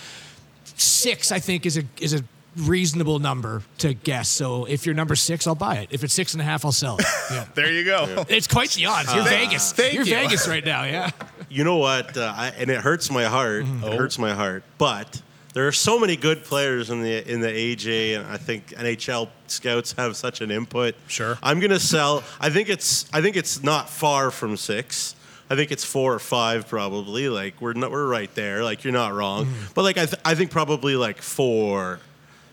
[0.76, 2.24] Six, I think, is a is a
[2.56, 4.30] reasonable number to guess.
[4.30, 5.88] So if you're number six, I'll buy it.
[5.92, 7.06] If it's six and a half, I'll sell it.
[7.32, 7.46] Yeah.
[7.56, 8.26] there you go.
[8.30, 9.12] It's quite the odds.
[9.14, 9.72] You're Vegas.
[9.72, 10.14] thank You're you.
[10.14, 11.10] Vegas right now, yeah.
[11.50, 12.16] you know what?
[12.16, 13.64] Uh, I, and it hurts my heart.
[13.64, 13.86] Mm-hmm.
[13.86, 14.64] It hurts my heart.
[14.78, 15.22] But
[15.54, 19.30] there are so many good players in the in the AJ, and I think NHL
[19.48, 20.96] scouts have such an input.
[21.08, 21.38] Sure.
[21.44, 22.24] I'm gonna sell.
[22.40, 25.16] I think it's I think it's not far from six.
[25.50, 27.30] I think it's four or five probably.
[27.30, 28.64] Like we're not, we're right there.
[28.64, 29.46] Like you're not wrong.
[29.46, 29.66] Mm-hmm.
[29.76, 32.00] But like I th- I think probably like four,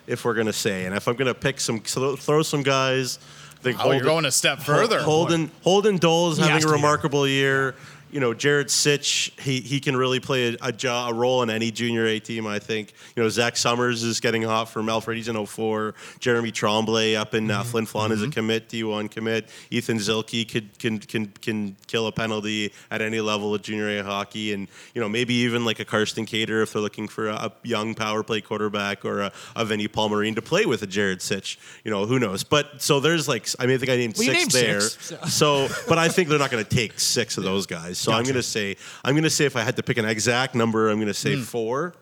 [0.07, 0.85] if we're gonna say.
[0.85, 3.19] And if I'm gonna pick some throw throw some guys.
[3.59, 5.01] I think Oh, you're going a step further.
[5.03, 7.75] Holden Holden Dole is having a remarkable year.
[8.13, 11.71] You know, Jared Sitch, he, he can really play a, a, a role in any
[11.71, 12.93] junior A team, I think.
[13.17, 15.17] You know, Zach Summers is getting hot from Alfred.
[15.17, 15.95] He's in 04.
[16.19, 19.49] Jeremy Tremblay up in uh, Flin Flon is a commit, D1 commit.
[19.71, 24.03] Ethan Zilke could, can, can, can kill a penalty at any level of junior A
[24.03, 24.53] hockey.
[24.53, 27.53] And, you know, maybe even like a Karsten Cater if they're looking for a, a
[27.63, 31.59] young power play quarterback or a, a Vinny Palmerine to play with a Jared Sitch.
[31.85, 32.45] You know, who knows?
[32.45, 34.81] But so there's like, I mean, I think I named Well, six named there.
[34.81, 38.00] six, So, but I think they're not going to take six of those guys.
[38.01, 40.05] So I'm going to say, I'm going to say if I had to pick an
[40.05, 41.95] exact number, I'm going to say four.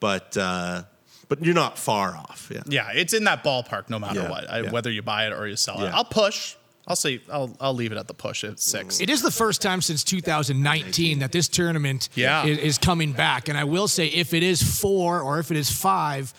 [0.00, 0.82] But, uh,
[1.28, 2.50] but you're not far off.
[2.52, 2.62] Yeah.
[2.66, 4.70] Yeah, it's in that ballpark no matter Yeah, what, I, yeah.
[4.70, 5.84] whether you buy it or you sell it.
[5.84, 5.96] Yeah.
[5.96, 6.56] I'll push.
[6.88, 9.00] I'll say I'll I'll leave it at the push at six.
[9.00, 12.44] It is the first time since 2019 that this tournament Yeah.
[12.46, 13.48] is, is coming back.
[13.48, 16.32] And I will say, if it is four or if it is five,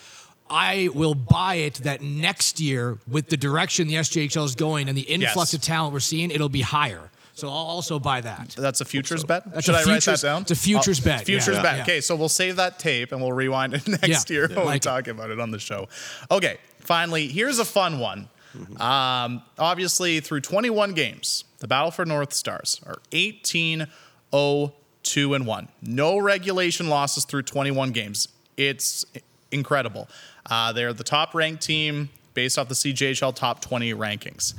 [0.50, 4.98] I will buy it that next year, with the direction the SJHL is going and
[4.98, 5.54] the influx Yes.
[5.54, 7.10] of talent we're seeing, it'll be higher.
[7.34, 8.50] So I'll also buy that.
[8.58, 9.50] That's a futures bet.
[9.52, 10.42] That's Should I write that futures- down?
[10.42, 11.62] it's a futures Oh, bet, Futures yeah.
[11.62, 11.76] bet.
[11.78, 11.82] Yeah.
[11.82, 15.06] Okay, so we'll save that tape and we'll rewind it next year when we like
[15.06, 15.08] it.
[15.08, 15.88] about it on the show.
[16.30, 18.28] Okay, finally, here's a fun one.
[18.56, 18.82] Mm-hmm.
[18.82, 23.86] Um, obviously, through 21 games, the Battleford North Stars are 18
[24.34, 24.72] 0
[25.02, 25.68] 2 and 1.
[25.82, 28.28] No regulation losses through 21 games.
[28.58, 29.06] It's
[29.50, 30.06] incredible.
[30.50, 34.52] Uh, they're the top ranked team based off the CJHL top 20 rankings.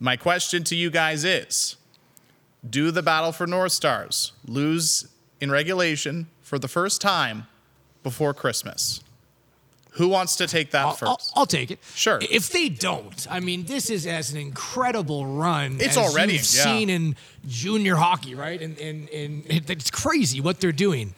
[0.00, 1.76] My question to you guys is
[2.68, 5.08] do the Battleford North Stars lose
[5.40, 7.46] in regulation for the first time
[8.02, 9.02] before Christmas?
[9.96, 11.78] Who wants to take that I'll, 1st I'll, I'll take it.
[11.94, 12.18] Sure.
[12.22, 15.76] If they don't, I mean, this is as an incredible run.
[15.80, 16.40] It's as already, yeah.
[16.40, 17.14] seen in
[17.46, 18.60] junior hockey, right?
[18.60, 21.14] And and and it's crazy what they're doing.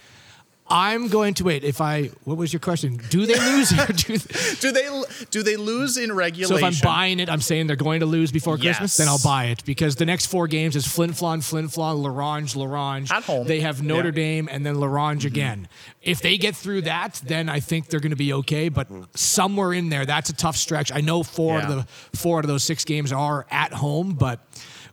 [0.66, 1.62] I'm going to wait.
[1.62, 2.98] If I, what was your question?
[3.10, 4.16] Do they lose or do?
[4.24, 6.56] They, do they do they lose in regulation?
[6.56, 8.96] so if I'm buying it, I'm saying they're going to lose before Christmas.
[8.96, 12.08] Then I'll buy it because the next four games is Flin Flon, Flin Flon, La
[12.08, 13.10] Ronge, Larange.
[13.10, 13.46] At home.
[13.46, 14.10] They have Notre Yeah.
[14.10, 14.14] Mm-hmm.
[14.16, 15.68] Dame and then La Ronge again.
[16.00, 18.70] If they get through that, then I think they're going to be okay.
[18.70, 20.90] But somewhere in there, that's a tough stretch.
[20.92, 21.68] I know four Yeah.
[21.72, 21.76] of
[22.12, 24.40] the four out of those six games are at home, but.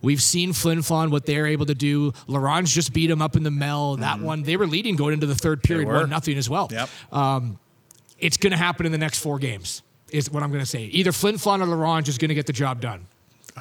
[0.01, 2.13] We've seen Flin Flon, what they're able to do.
[2.27, 3.97] La Ronge just beat him up in the Mel.
[3.97, 5.97] That one, they were leading going into the third period, Mm-hmm.
[5.97, 6.89] one nothing as well Yep.
[8.19, 9.81] it's going to happen in the next four games.
[10.11, 10.83] Is what I'm going to say.
[10.85, 13.07] Either Flin Flon or La Ronge is going to get the job done.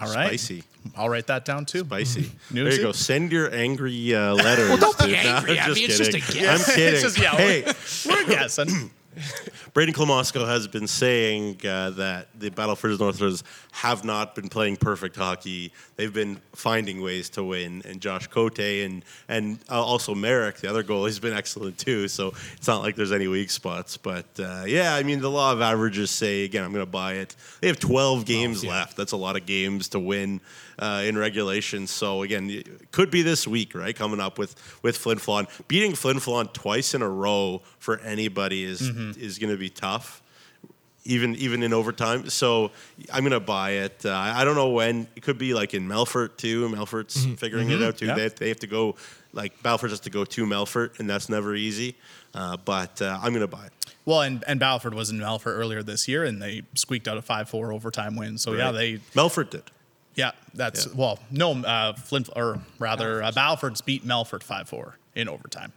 [0.00, 0.28] All right.
[0.40, 0.64] Spicy.
[0.96, 1.80] I'll write that down too.
[1.84, 2.32] Spicy.
[2.50, 2.92] New there you go.
[2.92, 4.80] Send your angry uh, letters.
[4.80, 5.84] don't be angry No, at me.
[5.84, 6.42] It's just a kidding.
[6.42, 6.68] guess.
[6.68, 6.94] I'm kidding.
[6.94, 7.72] It's just, yeah, hey,
[8.08, 8.90] We're guessing.
[9.72, 15.14] Braden Klamosko has been saying uh, that the Battleford Northers have not been playing perfect
[15.14, 15.72] hockey.
[15.96, 20.68] They've been finding ways to win, and Josh Cote and and uh, also Merrick, the
[20.68, 22.08] other goal, has been excellent too.
[22.08, 23.96] So it's not like there's any weak spots.
[23.96, 27.14] But uh, yeah, I mean the law of averages say again, I'm going to buy
[27.14, 27.36] it.
[27.60, 28.96] They have 12 games left.
[28.96, 30.40] That's a lot of games to win
[30.80, 31.86] uh, in regulation.
[31.86, 33.94] So again, it could be this week, right?
[33.94, 38.64] Coming up with with Flin Flon, beating Flin Flon twice in a row for anybody
[38.64, 40.22] is is going to be tough.
[41.04, 42.72] Even even in overtime, so
[43.10, 44.04] I'm gonna buy it.
[44.04, 45.08] Uh, I don't know when.
[45.16, 46.68] It could be like in Melfort too.
[46.68, 48.08] Melfort's figuring it out too.
[48.14, 48.96] They, they have to go
[49.32, 51.96] like Battleford has to go to Melfort, and that's never easy.
[52.34, 53.72] Uh, but uh, I'm gonna buy it.
[54.04, 57.22] Well, and, and Battleford was in Melfort earlier this year, and they squeaked out a
[57.22, 58.36] 5 4 overtime win.
[58.38, 59.62] So, yeah, they, Melfort did.
[60.14, 60.92] yeah, that's, Yeah.
[60.96, 65.72] well, no, uh, Flint, or rather, uh, Battleford's beat Melfort 5 4 in overtime.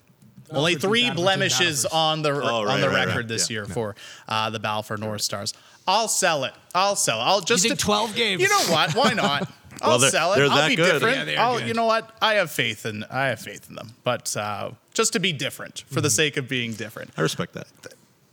[0.53, 3.27] Only Battleford three blemishes on the Oh, on the right, record right.
[3.27, 3.53] this Yeah.
[3.55, 3.95] year for
[4.27, 5.53] uh, the Battleford North Stars.
[5.87, 6.53] I'll sell it.
[6.73, 7.23] I'll sell it.
[7.25, 8.41] I'll just think to- 12 games?
[8.41, 8.93] You know what?
[8.95, 9.49] Why not?
[9.81, 10.37] I'll Well, they're- sell it.
[10.37, 10.93] they're I'll that be good.
[10.93, 11.17] different.
[11.17, 11.67] Yeah, they are I'll, good.
[11.67, 12.15] you know what?
[12.21, 13.89] I have faith in I have faith in them.
[14.03, 16.13] But uh, just to be different, for the Mm-hmm.
[16.15, 17.11] sake of being different.
[17.17, 17.67] I respect that.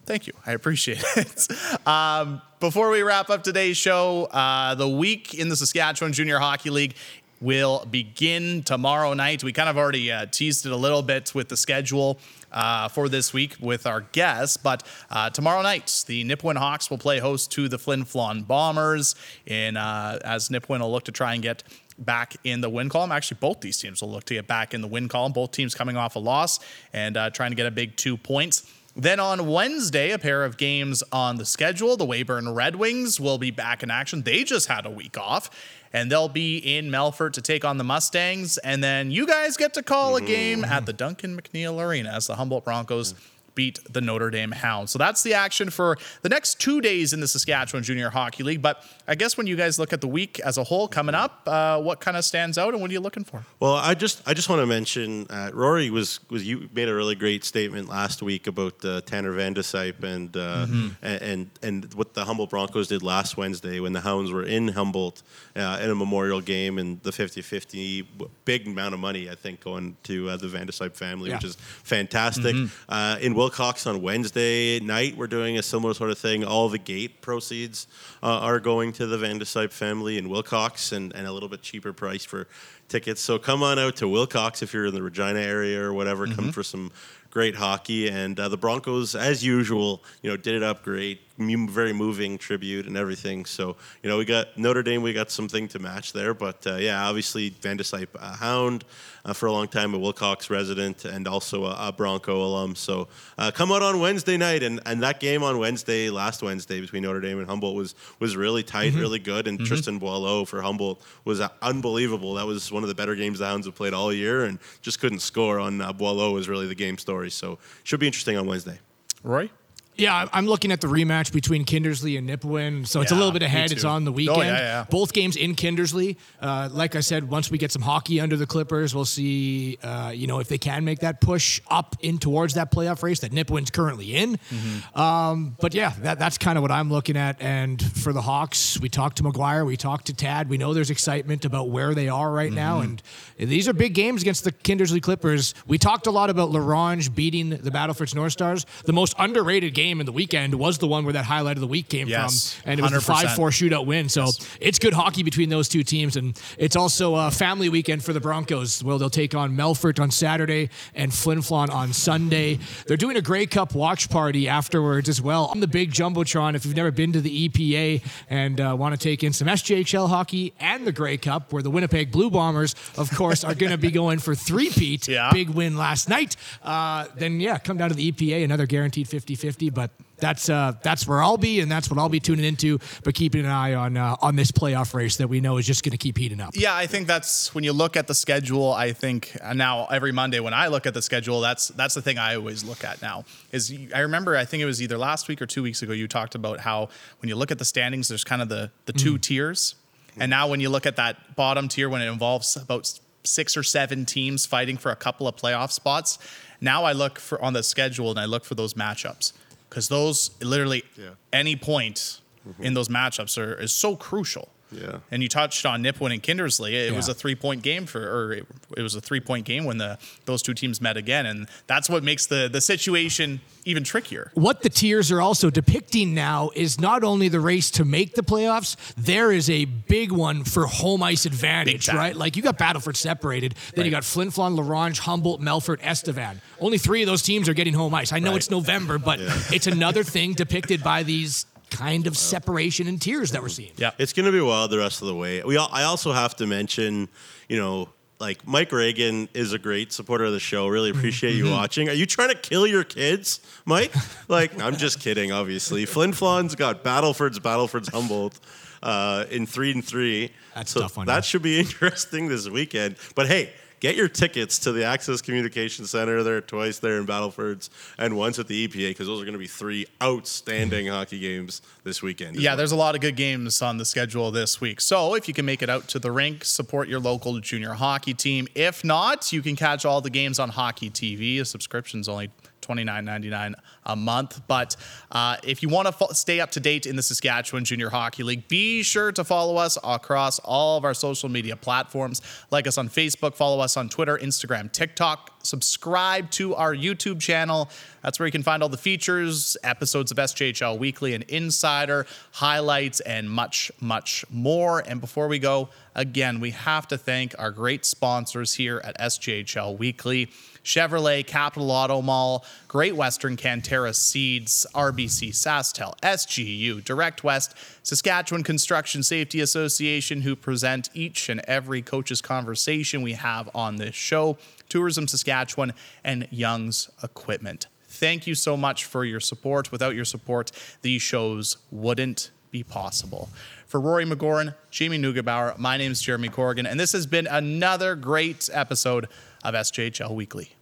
[0.06, 0.32] Thank you.
[0.46, 1.48] I appreciate it.
[1.86, 6.68] Um, before we wrap up today's show, uh, the week in the Saskatchewan Junior Hockey
[6.70, 6.94] League
[7.40, 9.42] will begin tomorrow night.
[9.42, 12.18] We kind of already uh, teased it a little bit with the schedule
[12.52, 16.98] uh, for this week with our guests, but uh, tomorrow night the Nipawin Hawks will
[16.98, 19.14] play host to the Flin Flon Bombers,
[19.46, 21.62] in uh, as Nipawin will look to try and get
[21.98, 23.12] back in the win column.
[23.12, 25.32] Actually, both these teams will look to get back in the win column.
[25.32, 26.58] Both teams coming off a loss
[26.92, 28.70] and uh, trying to get a big two points.
[28.96, 31.96] Then on Wednesday, a pair of games on the schedule.
[31.96, 34.22] The Weyburn Red Wings will be back in action.
[34.22, 35.48] They just had a week off,
[35.92, 38.58] and they'll be in Melfort to take on the Mustangs.
[38.58, 40.26] And then you guys get to call a mm-hmm.
[40.26, 43.14] game at the Duncan McNeil Arena as the Humboldt Broncos
[43.60, 44.90] beat the Notre Dame Hounds.
[44.92, 45.90] So that's the action for
[46.22, 48.62] the next two days in the Saskatchewan Junior Hockey League.
[48.62, 51.32] But I guess when you guys look at the week as a whole coming up,
[51.46, 53.44] uh, what kind of stands out and what are you looking for?
[53.60, 56.94] Well, I just I just want to mention uh, Rory was was you made a
[56.94, 60.66] really great statement last week about uh, Tanner Van de Sype and, uh,
[61.02, 64.68] and and and what the Humboldt Broncos did last Wednesday when the Hounds were in
[64.68, 65.22] Humboldt
[65.56, 68.06] uh, in a memorial game and the 50-50
[68.44, 71.36] big amount of money I think going to uh, the Van de Sype family, Yeah.
[71.36, 71.56] which is
[71.94, 72.54] fantastic.
[72.88, 76.44] Uh, in Wilcox on Wednesday night, we're doing a similar sort of thing.
[76.44, 77.88] All the gate proceeds
[78.22, 81.60] uh, are going to the Van de family in Wilcox and, and a little bit
[81.60, 82.46] cheaper price for
[82.90, 83.20] tickets.
[83.20, 86.26] So come on out to Wilcox if you're in the Regina area or whatever.
[86.26, 86.90] Come for some
[87.30, 88.08] great hockey.
[88.08, 91.20] And uh, the Broncos, as usual, you know, did it up great.
[91.38, 93.46] Very moving tribute and everything.
[93.46, 95.00] So you know, we got Notre Dame.
[95.00, 96.34] We got something to match there.
[96.34, 98.84] But uh, yeah, obviously Van de Sype, a Hound
[99.24, 102.74] uh, for a long time, a Wilcox resident, and also a, a Bronco alum.
[102.74, 106.78] So uh, come out on Wednesday night, and, and that game on Wednesday, last Wednesday
[106.78, 109.48] between Notre Dame and Humboldt was was really tight, really good.
[109.48, 112.34] And Tristan Boileau for Humboldt was uh, unbelievable.
[112.34, 115.00] That was one of the better games the Hounds have played all year, and just
[115.00, 117.30] couldn't score on uh, Boileau was really the game story.
[117.30, 118.78] So should be interesting on Wednesday.
[119.22, 119.50] Rory?
[119.96, 122.86] Yeah, I'm looking at the rematch between Kindersley and Nipawin.
[122.86, 123.70] So it's a little bit ahead.
[123.70, 124.38] It's on the Oh, weekend.
[124.44, 124.84] yeah, yeah.
[124.88, 126.16] Both games in Kindersley.
[126.40, 129.76] Uh, like I said, once we get some hockey under the Clippers, we'll see.
[129.82, 133.20] Uh, you know, if they can make that push up in towards that playoff race
[133.20, 134.38] that Nipawin's currently in.
[134.38, 134.98] Mm-hmm.
[134.98, 137.36] Um, but yeah, that, that's kind of what I'm looking at.
[137.42, 140.48] And for the Hawks, we talked to McGuire, we talked to Tad.
[140.48, 143.40] We know there's excitement about where they are right now, Mm-hmm.
[143.40, 145.52] and these are big games against the Kindersley Clippers.
[145.66, 148.64] We talked a lot about La Ronge beating the Battlefords North Stars.
[148.86, 151.66] The most underrated game in the weekend was the one where that highlight of the
[151.66, 153.02] week came Yes, from, and it was 100%.
[153.02, 154.08] five-four shootout win.
[154.10, 154.28] So
[154.60, 158.20] it's good hockey between those two teams, and it's also a family weekend for the
[158.20, 158.84] Broncos.
[158.84, 162.58] Well, they'll take on Melfort on Saturday and Flin Flon on Sunday.
[162.86, 166.54] They're doing a Grey Cup watch party afterwards as well on the big jumbotron.
[166.54, 170.08] If you've never been to the EPA and uh, want to take in some SJHL
[170.08, 173.78] hockey and the Grey Cup, where the Winnipeg Blue Bombers, of course, are going to
[173.78, 174.90] be going for three-peat.
[175.10, 175.30] Yeah.
[175.32, 176.36] Big win last night.
[176.62, 179.90] Uh, then yeah, come down to the EPA, another guaranteed 50-50, but.
[180.20, 182.78] That's uh, that's where I'll be, and that's what I'll be tuning into.
[183.04, 185.82] But keeping an eye on uh, on this playoff race that we know is just
[185.82, 186.50] going to keep heating up.
[186.54, 188.72] Yeah, I think that's when you look at the schedule.
[188.72, 192.02] I think uh, now every Monday when I look at the schedule, that's that's the
[192.02, 193.24] thing I always look at now.
[193.50, 196.06] Is I remember I think it was either last week or two weeks ago you
[196.06, 196.90] talked about how
[197.20, 199.74] when you look at the standings, there's kind of the the two tiers,
[200.18, 202.92] and now when you look at that bottom tier when it involves about
[203.22, 206.18] six or seven teams fighting for a couple of playoff spots,
[206.60, 209.32] now I look for on the schedule and I look for those matchups
[209.70, 211.10] because those literally Yeah.
[211.32, 212.62] any point mm-hmm.
[212.62, 214.48] in those matchups are is so crucial.
[214.72, 214.98] Yeah.
[215.10, 216.72] And you touched on Nipawin and Kindersley.
[216.72, 218.46] It was a three point game for, or it,
[218.76, 221.88] it was a three point game when the those two teams met again, and that's
[221.90, 224.30] what makes the the situation even trickier.
[224.34, 228.22] What the tiers are also depicting now is not only the race to make the
[228.22, 232.14] playoffs, there is a big one for home ice advantage, right?
[232.16, 236.40] Like you got Battleford separated, then you got Flin Flon, La Ronge, Humboldt, Melfort, Estevan.
[236.60, 238.12] Only three of those teams are getting home ice.
[238.12, 238.36] I know Right.
[238.36, 239.18] it's November, but
[239.52, 243.72] it's another thing depicted by these kind of separation and tiers that we're seeing.
[243.76, 243.92] Yeah.
[243.98, 245.42] It's going to be wild the rest of the way.
[245.42, 247.08] We all, I also have to mention,
[247.48, 250.68] you know, like Mike Reagan is a great supporter of the show.
[250.68, 251.88] Really appreciate you watching.
[251.88, 253.92] Are you trying to kill your kids, Mike?
[254.28, 255.32] Like, I'm just kidding.
[255.32, 258.38] Obviously, Flin Flon's got Battleford's Battleford's Humboldt
[258.80, 260.30] uh, in three and three.
[260.54, 261.20] That's so tough one, That yeah.
[261.22, 262.96] should be interesting this weekend.
[263.14, 263.52] But hey.
[263.80, 266.22] Get your tickets to the Access Communication Center.
[266.22, 269.38] There twice there in Battleford's and once at the EPA because those are going to
[269.38, 270.94] be three outstanding mm-hmm.
[270.94, 272.36] hockey games this weekend.
[272.36, 272.58] Yeah, well.
[272.58, 274.82] there's a lot of good games on the schedule this week.
[274.82, 278.12] So if you can make it out to the rink, support your local junior hockey
[278.12, 278.48] team.
[278.54, 281.40] If not, you can catch all the games on Hockey TV.
[281.40, 282.30] A subscription's only
[282.70, 283.54] $29.99
[283.84, 284.42] a month.
[284.46, 284.76] But
[285.10, 288.22] uh, if you want to fo- stay up to date in the Saskatchewan Junior Hockey
[288.22, 292.22] League, be sure to follow us across all of our social media platforms.
[292.50, 295.34] Like us on Facebook, follow us on Twitter, Instagram, TikTok.
[295.42, 297.70] Subscribe to our YouTube channel.
[298.02, 303.00] That's where you can find all the features, episodes of SJHL Weekly and Insider, highlights,
[303.00, 304.80] and much, much more.
[304.86, 309.78] And before we go, again, we have to thank our great sponsors here at SJHL
[309.78, 310.30] Weekly.
[310.64, 319.02] Chevrolet, Capital Auto Mall, Great Western Canterra Seeds, RBC SaskTel, SGEU, Direct West, Saskatchewan Construction
[319.02, 324.36] Safety Association, who present each and every coach's conversation we have on this show,
[324.68, 325.72] Tourism Saskatchewan,
[326.04, 327.66] and Young's Equipment.
[327.88, 329.72] Thank you so much for your support.
[329.72, 330.52] Without your support,
[330.82, 333.28] these shows wouldn't be possible.
[333.70, 337.94] For Rory McGoran, Jamie Neugebauer, my name is Jeremy Corrigan, and this has been another
[337.94, 339.06] great episode
[339.44, 340.56] of SJHL Weekly.